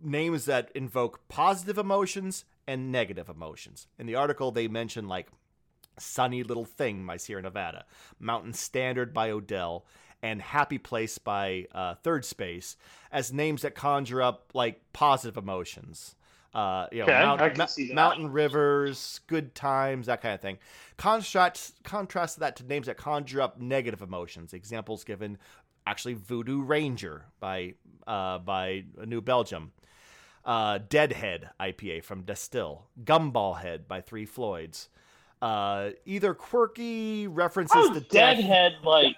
[0.03, 3.87] names that invoke positive emotions and negative emotions.
[3.97, 5.29] In the article, they mention like
[5.97, 7.85] Sunny Little Thing by Sierra Nevada,
[8.19, 9.85] Mountain Standard by Odell,
[10.23, 12.75] and Happy Place by uh, Third Space
[13.11, 16.15] as names that conjure up like positive emotions.
[16.53, 20.57] Uh, you know, Okay, mount- ma- mountain rivers, good times, that kind of thing.
[20.97, 24.53] Contrast contrast that to names that conjure up negative emotions.
[24.53, 25.37] Examples given,
[25.85, 27.75] actually, Voodoo Ranger by
[28.07, 29.71] uh, by New Belgium,
[30.45, 34.89] uh, Deadhead IPA from Distill, Gumball Head by Three Floyds.
[35.39, 39.17] Uh, either quirky references Oh, to death, Deadhead, like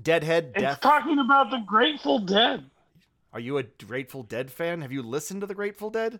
[0.00, 0.80] Deadhead, it's Death.
[0.80, 2.64] talking about the Grateful Dead.
[3.32, 4.80] Are you a Grateful Dead fan?
[4.82, 6.18] Have you listened to the Grateful Dead?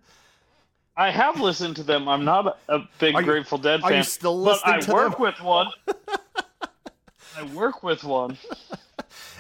[0.97, 2.07] I have listened to them.
[2.07, 3.99] I'm not a, a big Are you- Grateful Dead are fan.
[3.99, 5.23] you still but listening I work them?
[5.23, 5.69] with one.
[7.37, 8.37] I work with one.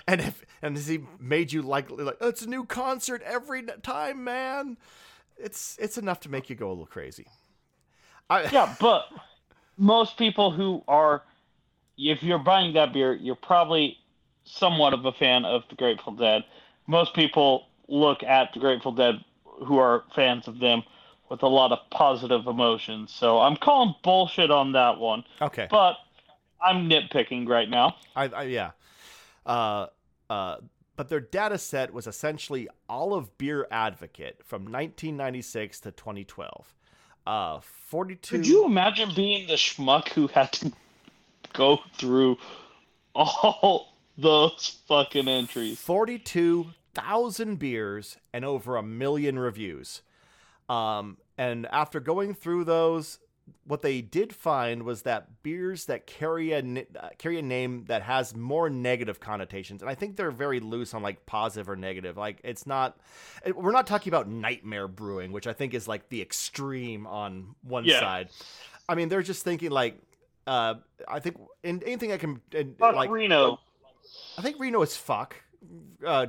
[0.09, 3.63] And if and has he made you like like "Oh, it's a new concert every
[3.83, 4.79] time, man?
[5.37, 7.27] It's it's enough to make you go a little crazy.
[8.31, 9.05] I, Yeah, but
[9.77, 11.23] most people who are,
[11.99, 13.99] if you're buying that beer, you're probably
[14.45, 16.45] somewhat of a fan of the Grateful Dead.
[16.87, 19.25] Most people look at the Grateful Dead
[19.65, 20.83] who are fans of them
[21.31, 23.13] with a lot of positive emotions.
[23.13, 25.25] So I'm calling bullshit on that one.
[25.41, 25.67] okay.
[25.71, 25.97] But
[26.61, 27.97] I'm nitpicking right now.
[28.15, 28.71] I, I yeah.
[29.45, 29.87] Uh,
[30.29, 30.57] uh,
[30.97, 36.75] but their data set was essentially all of Beer Advocate from 1996 to 2012.
[37.27, 38.37] Uh, 42.
[38.37, 40.73] Could you imagine being the schmuck who had to
[41.53, 42.37] go through
[43.15, 45.79] all those fucking entries?
[45.81, 50.03] 42,000 beers and over a million reviews.
[50.69, 53.19] Um, and after going through those,
[53.65, 58.03] what they did find was that beers that carry a uh, carry a name that
[58.03, 62.17] has more negative connotations, and I think they're very loose on like positive or negative.
[62.17, 62.97] Like it's not,
[63.45, 67.55] it- we're not talking about nightmare brewing, which I think is like the extreme on
[67.63, 67.99] one Yeah.
[68.01, 68.29] side.
[68.89, 69.99] I mean, they're just thinking like,
[70.47, 70.75] uh,
[71.09, 73.59] I think in anything I can in, like Reno.
[74.39, 75.37] I think Reno is fuck.
[76.05, 76.27] Uh,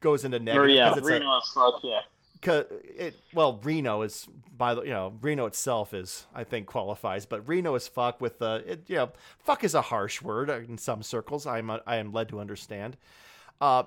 [0.00, 2.00] goes into negative yeah, because it's a- Reno is fuck, yeah.
[2.40, 4.26] Cause it well Reno is
[4.56, 8.40] by the you know Reno itself is I think qualifies but Reno is fuck with
[8.40, 12.12] the it, you know fuck is a harsh word in some circles I'm I am
[12.12, 12.96] led to understand
[13.60, 13.84] uh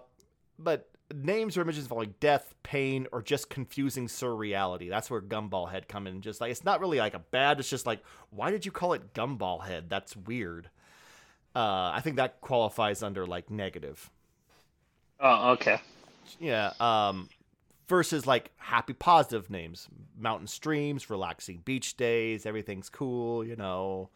[0.58, 4.90] but names or images involving death, pain, or just confusing surreality.
[4.90, 6.22] That's where Gumball Head come in.
[6.22, 7.60] Just like it's not really like a bad.
[7.60, 9.90] It's just like why did you call it Gumball Head?
[9.90, 10.70] That's weird.
[11.56, 14.10] Uh, I think that qualifies under like negative.
[15.20, 15.80] Oh, okay.
[16.40, 16.74] Yeah.
[16.80, 17.30] Um,
[17.88, 19.88] versus like happy positive names,
[20.18, 23.46] mountain streams, relaxing beach days, everything's cool.
[23.46, 24.10] You know.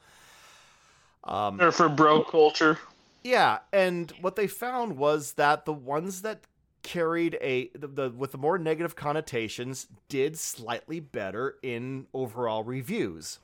[1.23, 2.77] Um, or for bro culture.
[3.23, 6.41] Yeah, and what they found was that the ones that
[6.81, 13.39] carried a the, the, with the more negative connotations did slightly better in overall reviews.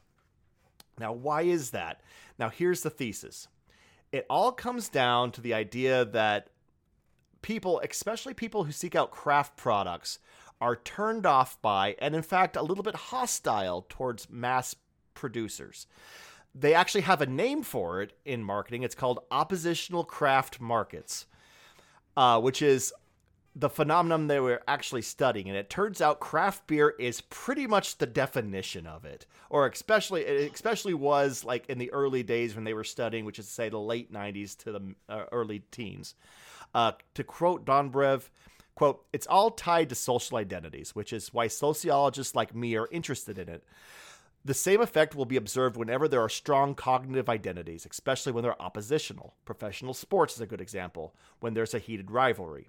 [0.97, 1.99] Now, why is that?
[2.39, 3.49] Now, here's the thesis.
[4.15, 6.49] It all comes down to the idea that
[7.41, 10.19] people, especially people who seek out craft products,
[10.61, 14.73] are turned off by and in fact a little bit hostile towards mass
[15.13, 15.85] producers
[16.55, 18.83] they actually have a name for it in marketing.
[18.83, 21.25] It's called oppositional craft markets,
[22.15, 22.93] uh, which is
[23.55, 25.47] the phenomenon they were actually studying.
[25.47, 30.21] And it turns out craft beer is pretty much the definition of it, or especially
[30.21, 33.53] it especially was like in the early days when they were studying, which is to
[33.53, 36.15] say the late '90s to the uh, early teens.
[36.73, 38.29] Uh, to quote Dobrev,
[38.75, 43.39] quote, "It's all tied to social identities, which is why sociologists like me are interested
[43.39, 43.63] in it."
[44.43, 48.61] The same effect will be observed whenever there are strong cognitive identities, especially when they're
[48.61, 49.33] oppositional.
[49.43, 52.67] Professional sports is a good example, when there's a heated rivalry.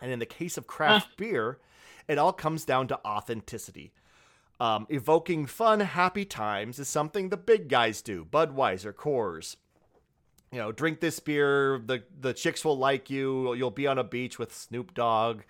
[0.00, 1.58] And in the case of craft beer,
[2.06, 3.92] it all comes down to authenticity.
[4.60, 9.56] Um, evoking fun, happy times is something the big guys do Budweiser, Coors
[10.50, 11.80] you know, drink this beer.
[11.84, 13.54] The the chicks will like you.
[13.54, 15.42] You'll be on a beach with Snoop Dogg.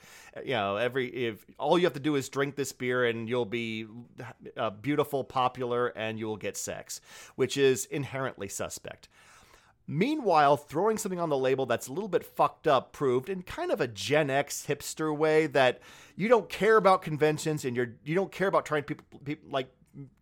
[0.44, 3.44] You know, every if all you have to do is drink this beer and you'll
[3.44, 3.86] be
[4.56, 7.00] uh, beautiful, popular, and you'll get sex,
[7.36, 9.08] which is inherently suspect.
[9.90, 13.72] Meanwhile, throwing something on the label that's a little bit fucked up proved in kind
[13.72, 15.80] of a Gen X hipster way that
[16.14, 19.70] you don't care about conventions and you're you don't care about trying people, people like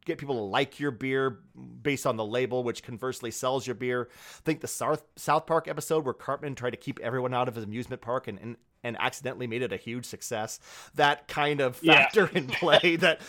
[0.05, 1.41] get people to like your beer
[1.83, 4.09] based on the label, which conversely sells your beer.
[4.45, 7.64] think the South South Park episode where Cartman tried to keep everyone out of his
[7.64, 10.61] amusement park and and, and accidentally made it a huge success.
[10.95, 12.39] That kind of factor yeah.
[12.39, 13.21] in play that.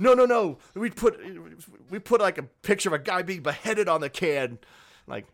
[0.00, 0.58] No, no, no.
[0.74, 1.20] We put
[1.90, 4.58] we put like a picture of a guy being beheaded on the can,
[5.06, 5.26] like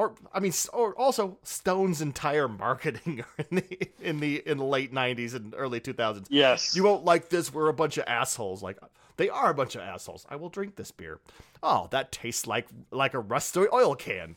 [0.00, 4.94] or I mean, or also Stone's entire marketing in the in the in the late
[4.94, 6.26] '90s and early 2000s.
[6.30, 7.52] Yes, you won't like this.
[7.52, 8.62] We're a bunch of assholes.
[8.62, 8.78] Like
[9.18, 10.24] they are a bunch of assholes.
[10.30, 11.20] I will drink this beer.
[11.62, 14.36] Oh, that tastes like like a rusty oil can.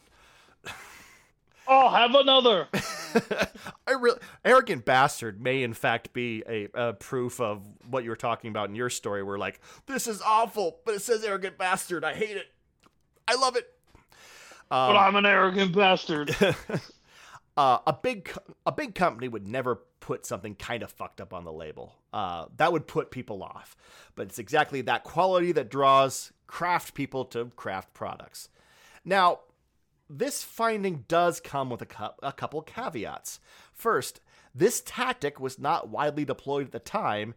[1.65, 2.67] Oh, have another.
[3.87, 8.17] I really arrogant bastard may in fact be a, a, proof of what you were
[8.17, 9.23] talking about in your story.
[9.23, 12.03] Where like this is awful, but it says arrogant bastard.
[12.03, 12.47] I hate it.
[13.29, 13.72] I love it.
[14.73, 16.35] But I'm an arrogant bastard.
[17.57, 18.31] uh, a big
[18.65, 21.95] a big company would never put something kind of fucked up on the label.
[22.11, 23.75] Uh, that would put people off.
[24.15, 28.49] But it's exactly that quality that draws craft people to craft products.
[29.05, 29.39] Now,
[30.09, 33.39] this finding does come with a, cu- a couple caveats.
[33.73, 34.21] First,
[34.53, 37.33] this tactic was not widely deployed at the time,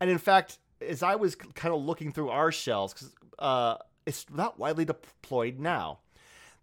[0.00, 4.58] and in fact, as I was kind of looking through our shelves, uh, it's not
[4.58, 6.00] widely deployed now.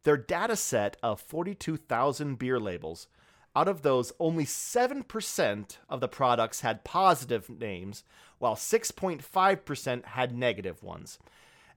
[0.03, 3.07] Their data set of 42,000 beer labels
[3.55, 8.03] out of those, only 7% of the products had positive names,
[8.39, 11.19] while 6.5% had negative ones.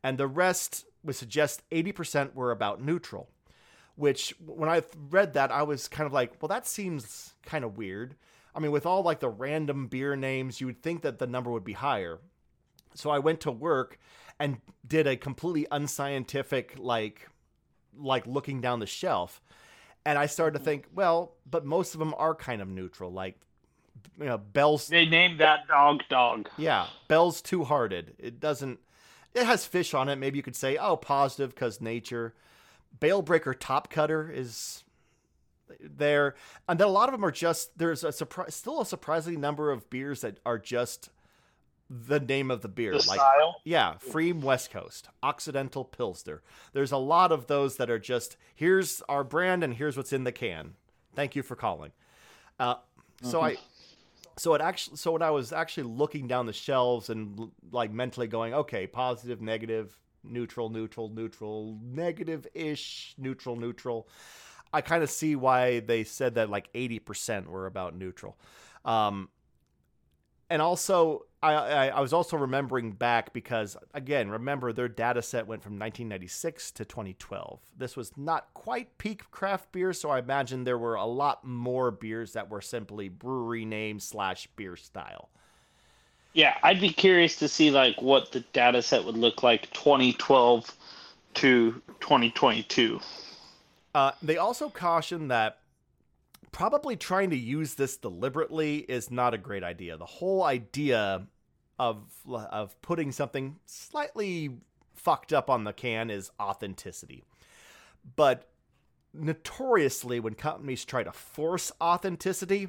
[0.03, 3.29] And the rest would suggest 80% were about neutral.
[3.95, 7.79] Which, when I read that, I was kind of like, well, that seems kind of
[7.79, 8.15] weird.
[8.55, 11.51] I mean, with all like the random beer names, you would think that the number
[11.51, 12.19] would be higher.
[12.95, 13.99] So I went to work
[14.39, 17.29] and did a completely unscientific, like,
[17.99, 19.41] like looking down the shelf
[20.07, 23.13] and I started to think, well, but most of them are kind of neutral.
[23.13, 23.37] Like,
[24.19, 24.87] you know, Bell's.
[24.87, 26.49] They named that dog dog.
[26.57, 28.15] Yeah, Bell's Two Hearted.
[28.17, 28.79] It doesn't.
[29.35, 30.17] It has fish on it.
[30.17, 32.35] Maybe you could say, oh, positive because nature.
[33.01, 34.85] Bale Breaker Top Cutter is
[35.81, 36.37] there,
[36.69, 37.77] and then a lot of them are just.
[37.77, 41.11] There's a surprise, still a surprising number of beers that are just
[41.89, 42.93] the name of the beer.
[42.93, 43.61] The like, style?
[43.65, 46.43] Yeah, Pfrieme West Coast, Occidental Pilsner.
[46.73, 50.25] There's a lot of those that are just here's our brand and here's what's in
[50.25, 50.75] the can.
[51.15, 51.93] Thank you for calling.
[52.59, 52.77] Uh,
[53.23, 53.57] so I,
[54.37, 58.27] so it actually, so when I was actually looking down the shelves and like mentally
[58.27, 64.09] going, okay, positive, negative, neutral, neutral, neutral, negative ish, neutral, neutral.
[64.73, 68.37] I kind of see why they said that like 80% were about neutral.
[68.85, 69.31] Um,
[70.51, 75.47] and also I, I, I was also remembering back because again remember their data set
[75.47, 80.65] went from 1996 to 2012 this was not quite peak craft beer so i imagine
[80.65, 85.29] there were a lot more beers that were simply brewery name slash beer style
[86.37, 90.71] Yeah, I'd be curious to see like what the data set would look like 2012
[91.37, 93.01] to 2022.
[93.95, 95.61] Uh, they also caution that
[96.57, 99.95] probably trying to use this deliberately is not a great idea.
[99.99, 101.27] The whole idea
[101.79, 104.57] of of putting something slightly
[104.95, 107.25] fucked up on the can is authenticity.
[108.17, 108.49] But
[109.13, 112.69] notoriously when companies try to force authenticity,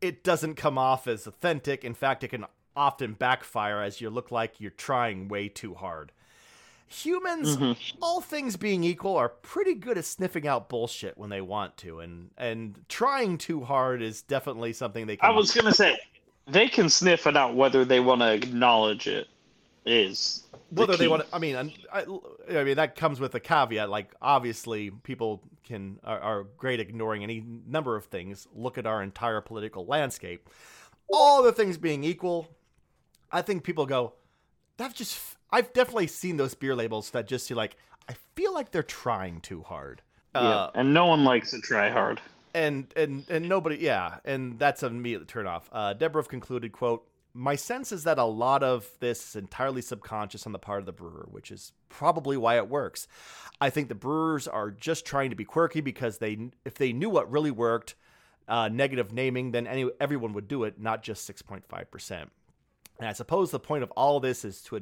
[0.00, 1.84] it doesn't come off as authentic.
[1.84, 6.10] In fact, it can often backfire as you look like you're trying way too hard.
[6.92, 7.98] Humans, mm-hmm.
[8.02, 12.00] all things being equal, are pretty good at sniffing out bullshit when they want to,
[12.00, 15.30] and and trying too hard is definitely something they can.
[15.30, 15.96] I was gonna say
[16.48, 19.28] they can sniff it out whether they want to acknowledge it
[19.86, 21.34] is the whether they want to.
[21.34, 22.04] I mean, I,
[22.50, 23.88] I mean that comes with a caveat.
[23.88, 28.48] Like obviously, people can are, are great at ignoring any number of things.
[28.52, 30.48] Look at our entire political landscape.
[31.12, 32.48] All the things being equal,
[33.30, 34.14] I think people go.
[34.76, 35.36] That's just.
[35.52, 37.76] I've definitely seen those beer labels that just see like.
[38.08, 40.02] I feel like they're trying too hard.
[40.34, 42.20] Yeah, Uh, and no one likes to try hard.
[42.54, 47.06] and and and nobody yeah and that's an immediate turn off uh Dobrev concluded quote
[47.32, 50.86] my sense is that a lot of this is entirely subconscious on the part of
[50.86, 53.06] the brewer which is probably why it works
[53.60, 57.08] i think the brewers are just trying to be quirky because they if they knew
[57.08, 57.94] what really worked
[58.48, 62.10] uh, negative naming then any, everyone would do it not just 6.5%
[62.98, 64.74] and i suppose the point of all this is to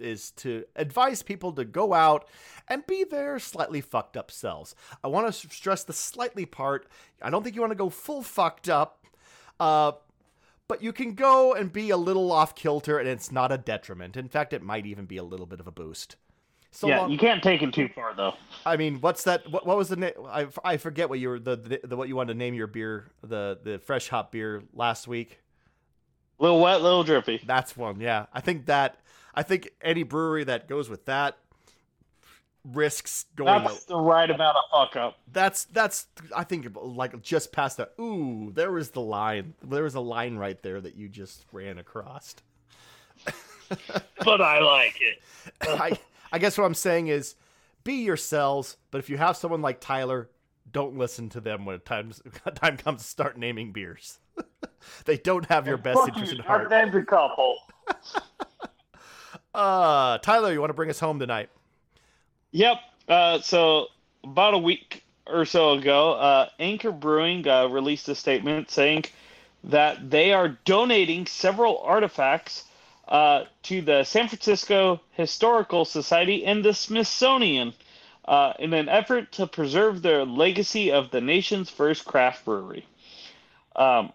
[0.00, 2.28] is to advise people to go out
[2.68, 4.74] and be their slightly fucked up selves.
[5.02, 6.86] I want to stress the slightly part.
[7.22, 9.04] I don't think you want to go full fucked up,
[9.60, 9.92] uh,
[10.68, 14.16] but you can go and be a little off kilter, and it's not a detriment.
[14.16, 16.16] In fact, it might even be a little bit of a boost.
[16.72, 18.34] So yeah, long- you can't take it too far though.
[18.66, 19.50] I mean, what's that?
[19.50, 20.12] What, what was the name?
[20.26, 22.66] I, I forget what you were the, the, the what you wanted to name your
[22.66, 25.40] beer the the fresh hop beer last week.
[26.38, 27.42] Little wet, little drippy.
[27.46, 28.00] That's one.
[28.00, 28.98] Yeah, I think that.
[29.34, 31.36] I think any brewery that goes with that
[32.72, 33.64] risks going.
[33.64, 35.18] That's the right amount of fuck up.
[35.32, 36.06] that's that's.
[36.34, 37.88] I think like just past the.
[38.00, 39.54] Ooh, there was the line.
[39.62, 42.34] There was a line right there that you just ran across.
[44.24, 45.18] But I like it.
[45.60, 45.98] I
[46.32, 47.34] I guess what I'm saying is,
[47.82, 48.76] be yourselves.
[48.92, 50.28] But if you have someone like Tyler,
[50.76, 52.12] don't listen to them when time
[52.54, 54.18] time comes to start naming beers.
[55.06, 56.70] they don't have your best Fuck interest you, in heart.
[56.70, 57.56] I've named a couple.
[59.54, 61.48] Uh, Tyler, you want to bring us home tonight?
[62.50, 62.76] Yep.
[63.08, 63.86] Uh, so
[64.22, 69.06] about a week or so ago, uh, Anchor Brewing uh, released a statement saying
[69.64, 72.64] that they are donating several artifacts
[73.08, 77.72] uh, to the San Francisco Historical Society and the Smithsonian
[78.26, 82.86] uh, in an effort to preserve their legacy of the nation's first craft brewery.
[83.74, 84.12] Um,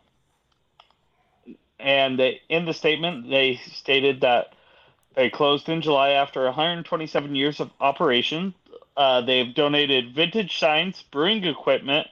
[1.79, 4.53] and they, in the statement, they stated that
[5.15, 8.53] they closed in July after 127 years of operation.
[8.95, 12.07] Uh, they've donated vintage signs, brewing equipment.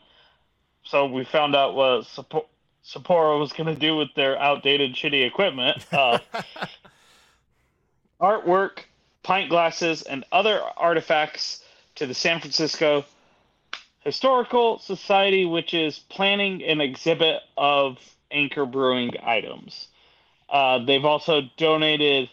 [0.83, 2.47] So we found out what Sappo-
[2.83, 5.85] Sapporo was going to do with their outdated, shitty equipment.
[5.91, 6.19] Uh,
[8.21, 8.79] artwork,
[9.23, 11.58] pint glasses, and other artifacts
[11.99, 13.03] to the San Francisco
[13.99, 17.97] Historical Society, which is planning an exhibit of
[18.31, 19.89] Anchor Brewing items.
[20.49, 22.29] Uh, they've also donated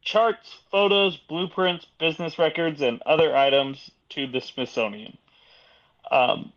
[0.00, 5.18] charts, photos, blueprints, business records, and other items to the Smithsonian.
[6.12, 6.52] Um,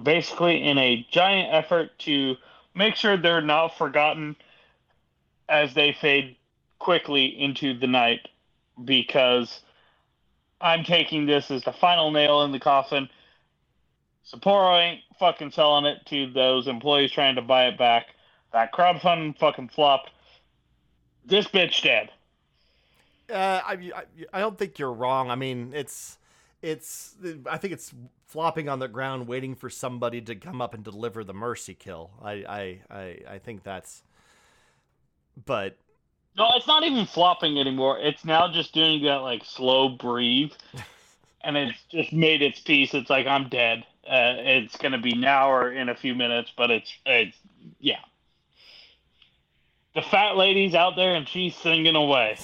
[0.00, 2.36] basically, in a giant effort to
[2.74, 4.36] make sure they're not forgotten
[5.48, 6.36] as they fade
[6.78, 8.28] quickly into the night,
[8.84, 9.62] because
[10.60, 13.08] I'm taking this as the final nail in the coffin.
[14.30, 18.06] Sapporo ain't fucking selling it to those employees trying to buy it back.
[18.52, 20.10] That crowdfunding fucking flopped.
[21.24, 22.10] This bitch dead.
[23.30, 23.92] Uh, I,
[24.32, 25.30] I don't think you're wrong.
[25.30, 26.18] I mean, it's
[26.62, 27.16] it's
[27.50, 27.92] I think it's
[28.26, 32.10] flopping on the ground, waiting for somebody to come up and deliver the mercy kill.
[32.22, 34.02] I I I, I think that's.
[35.44, 35.76] But
[36.36, 37.98] No, it's not even flopping anymore.
[37.98, 40.52] It's now just doing that like slow breathe,
[41.42, 42.92] and it's just made its peace.
[42.94, 43.84] It's like I'm dead.
[44.06, 47.36] Uh, it's gonna be now or in a few minutes, but it's it's
[47.80, 48.00] yeah.
[49.94, 52.38] The fat lady's out there and she's singing away.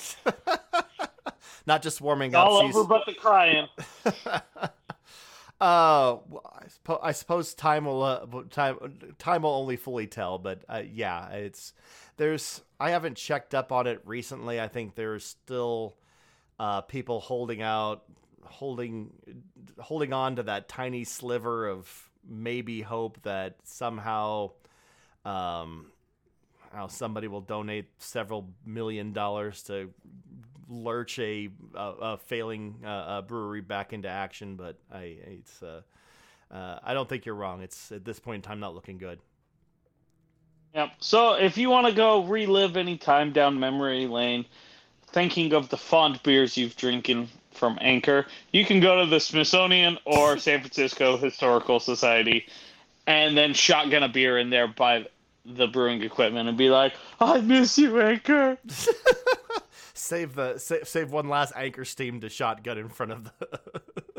[1.66, 2.62] not just warming All up.
[2.64, 3.68] she's- over but the crying.
[5.62, 10.64] Uh, I, suppo- I suppose time will uh, time time will only fully tell, but
[10.68, 11.72] uh, yeah, it's
[12.16, 14.60] there's I haven't checked up on it recently.
[14.60, 15.94] I think there's still
[16.58, 18.02] uh, people holding out,
[18.44, 19.12] holding
[19.78, 24.50] holding on to that tiny sliver of maybe hope that somehow,
[25.24, 25.92] um,
[26.72, 29.90] how somebody will donate several million dollars to
[30.72, 35.82] lurch a, a, a failing uh, a brewery back into action, but I it's uh,
[36.50, 37.62] uh, I don't think you're wrong.
[37.62, 39.18] It's at this point in time not looking good.
[40.74, 40.92] Yep.
[41.00, 44.46] So if you want to go relive any time down memory lane,
[45.08, 49.98] thinking of the fond beers you've drinking from Anchor, you can go to the Smithsonian
[50.06, 52.46] or San Francisco Historical Society,
[53.06, 55.06] and then shotgun a beer in there by
[55.44, 58.56] the brewing equipment and be like, "I miss you, Anchor."
[59.94, 63.58] save the save, save one last anchor steam to shotgun in front of the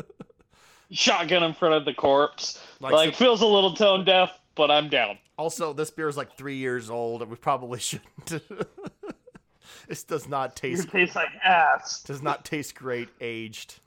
[0.92, 2.62] shotgun in front of the corpse.
[2.80, 5.18] Like Like, some- feels a little tone deaf, but I'm down.
[5.38, 8.26] Also, this beer is like three years old, and we probably shouldn't.
[9.88, 12.04] this does not It taste tastes like ass.
[12.04, 13.80] does not taste great aged.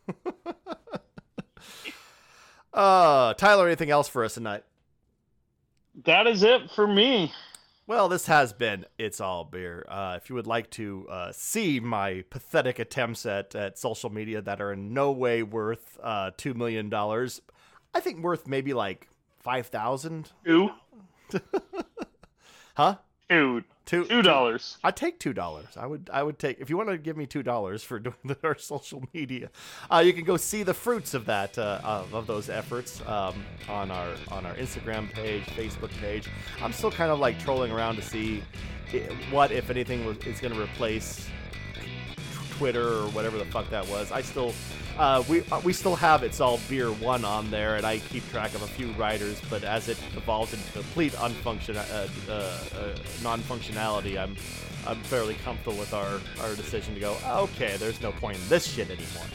[2.73, 4.65] uh, Tyler, anything else for us tonight?
[6.05, 7.33] That is it for me.
[7.89, 9.87] Well, this has been It's All Beer.
[9.89, 14.43] Uh, if you would like to uh, see my pathetic attempts at, at social media
[14.43, 19.09] that are in no way worth uh, $2 million, I think worth maybe like
[19.39, 20.71] 5000 Two,
[22.77, 22.97] Huh?
[23.29, 24.79] Two, Two, two dollars.
[24.83, 25.69] I'd take two dollars.
[25.77, 26.11] I would.
[26.13, 29.05] I would take if you want to give me two dollars for doing our social
[29.15, 29.49] media.
[29.89, 33.45] Uh, you can go see the fruits of that uh, of, of those efforts um,
[33.69, 36.29] on our on our Instagram page, Facebook page.
[36.61, 38.43] I'm still kind of like trolling around to see
[38.93, 41.29] i- what, if anything, was, is going to replace
[42.51, 44.11] Twitter or whatever the fuck that was.
[44.11, 44.53] I still.
[44.99, 48.29] Uh, we uh, we still have it's all beer one on there, and I keep
[48.31, 49.41] track of a few writers.
[49.51, 52.33] But as it evolves into complete unfunction, uh, uh,
[52.79, 54.37] uh, non-functionality, I'm
[54.87, 57.17] I'm fairly comfortable with our, our decision to go.
[57.27, 59.27] Okay, there's no point in this shit anymore.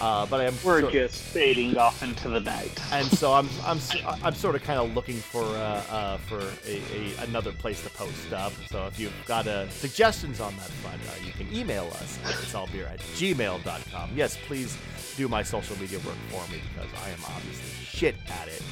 [0.00, 2.72] Uh, but I am We're sort- just fading off into the night.
[2.92, 3.78] and so I'm I'm
[4.24, 7.90] I'm sort of kind of looking for uh, uh, for a, a another place to
[7.90, 8.66] post stuff.
[8.68, 12.30] So if you've got uh, suggestions on that front, uh, you can email us at
[12.32, 14.10] it'sallbeer at gmail.com.
[14.16, 14.76] Yes, please
[15.16, 18.62] do my social media work for me because I am obviously shit at it.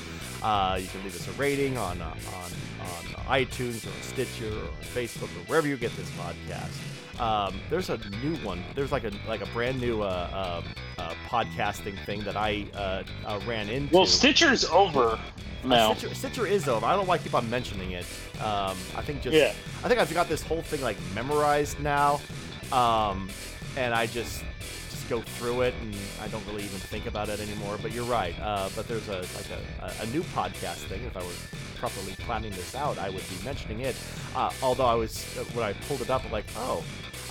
[0.43, 2.05] Uh, you can leave us a rating on uh,
[2.35, 2.51] on
[2.81, 6.71] on iTunes or Stitcher or Facebook or wherever you get this podcast.
[7.21, 8.63] Um, there's a new one.
[8.75, 10.63] There's like a like a brand new uh,
[10.97, 13.95] uh, uh, podcasting thing that I uh, uh, ran into.
[13.95, 15.19] Well, Stitcher's over
[15.63, 15.93] now.
[15.93, 16.87] Stitcher, Stitcher is over.
[16.87, 18.07] I don't like keep on mentioning it.
[18.41, 19.53] Um, I think just Yeah.
[19.85, 22.21] I think I've got this whole thing like memorized now,
[22.73, 23.29] um,
[23.77, 24.43] and I just
[25.11, 27.77] go through it and I don't really even think about it anymore.
[27.83, 28.35] But you're right.
[28.41, 29.51] Uh, but there's a like
[29.83, 31.03] a, a, new podcast thing.
[31.05, 33.97] If I were properly planning this out, I would be mentioning it.
[34.37, 36.83] Uh, although I was when I pulled it up, I'm like, oh.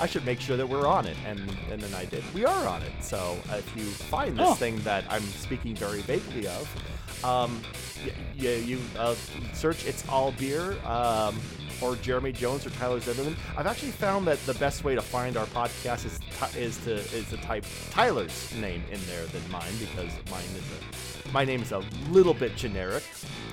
[0.01, 2.23] I should make sure that we're on it, and and then I did.
[2.33, 2.93] We are on it.
[3.01, 4.53] So uh, if you find this Oh.
[4.53, 7.61] thing that I'm speaking very vaguely of, um,
[8.05, 9.15] y- y- you uh,
[9.53, 11.37] search "It's All Beer" um,
[11.81, 13.35] or Jeremy Jones or Tyler Zimmerman.
[13.57, 16.19] I've actually found that the best way to find our podcast is
[16.55, 21.31] is to is to type Tyler's name in there than mine because mine is a
[21.31, 23.03] my name is a little bit generic.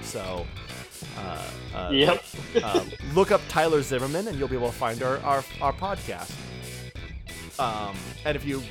[0.02, 0.46] So.
[1.18, 1.42] Uh,
[1.74, 2.24] uh, Yep.
[2.62, 2.84] uh,
[3.14, 6.32] look up Tyler Zimmerman, and you'll be able to find our our, our podcast.
[7.58, 8.62] Um, and if you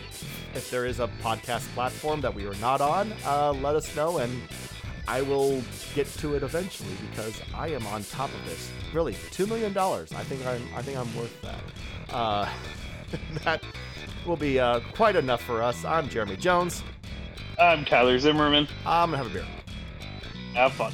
[0.55, 4.17] if there is a podcast platform that we are not on, uh, let us know,
[4.19, 4.41] and
[5.07, 5.61] I will
[5.93, 8.71] get to it eventually because I am on top of this.
[8.93, 10.11] Really, two million dollars.
[10.13, 11.61] I think I'm I think I'm worth that.
[12.13, 12.49] Uh,
[13.43, 13.63] that
[14.25, 15.85] will be uh, quite enough for us.
[15.85, 16.83] I'm Jeremy Jones.
[17.59, 18.67] I'm Tyler Zimmerman.
[18.85, 19.45] I'm gonna have a beer.
[20.53, 20.91] Have fun.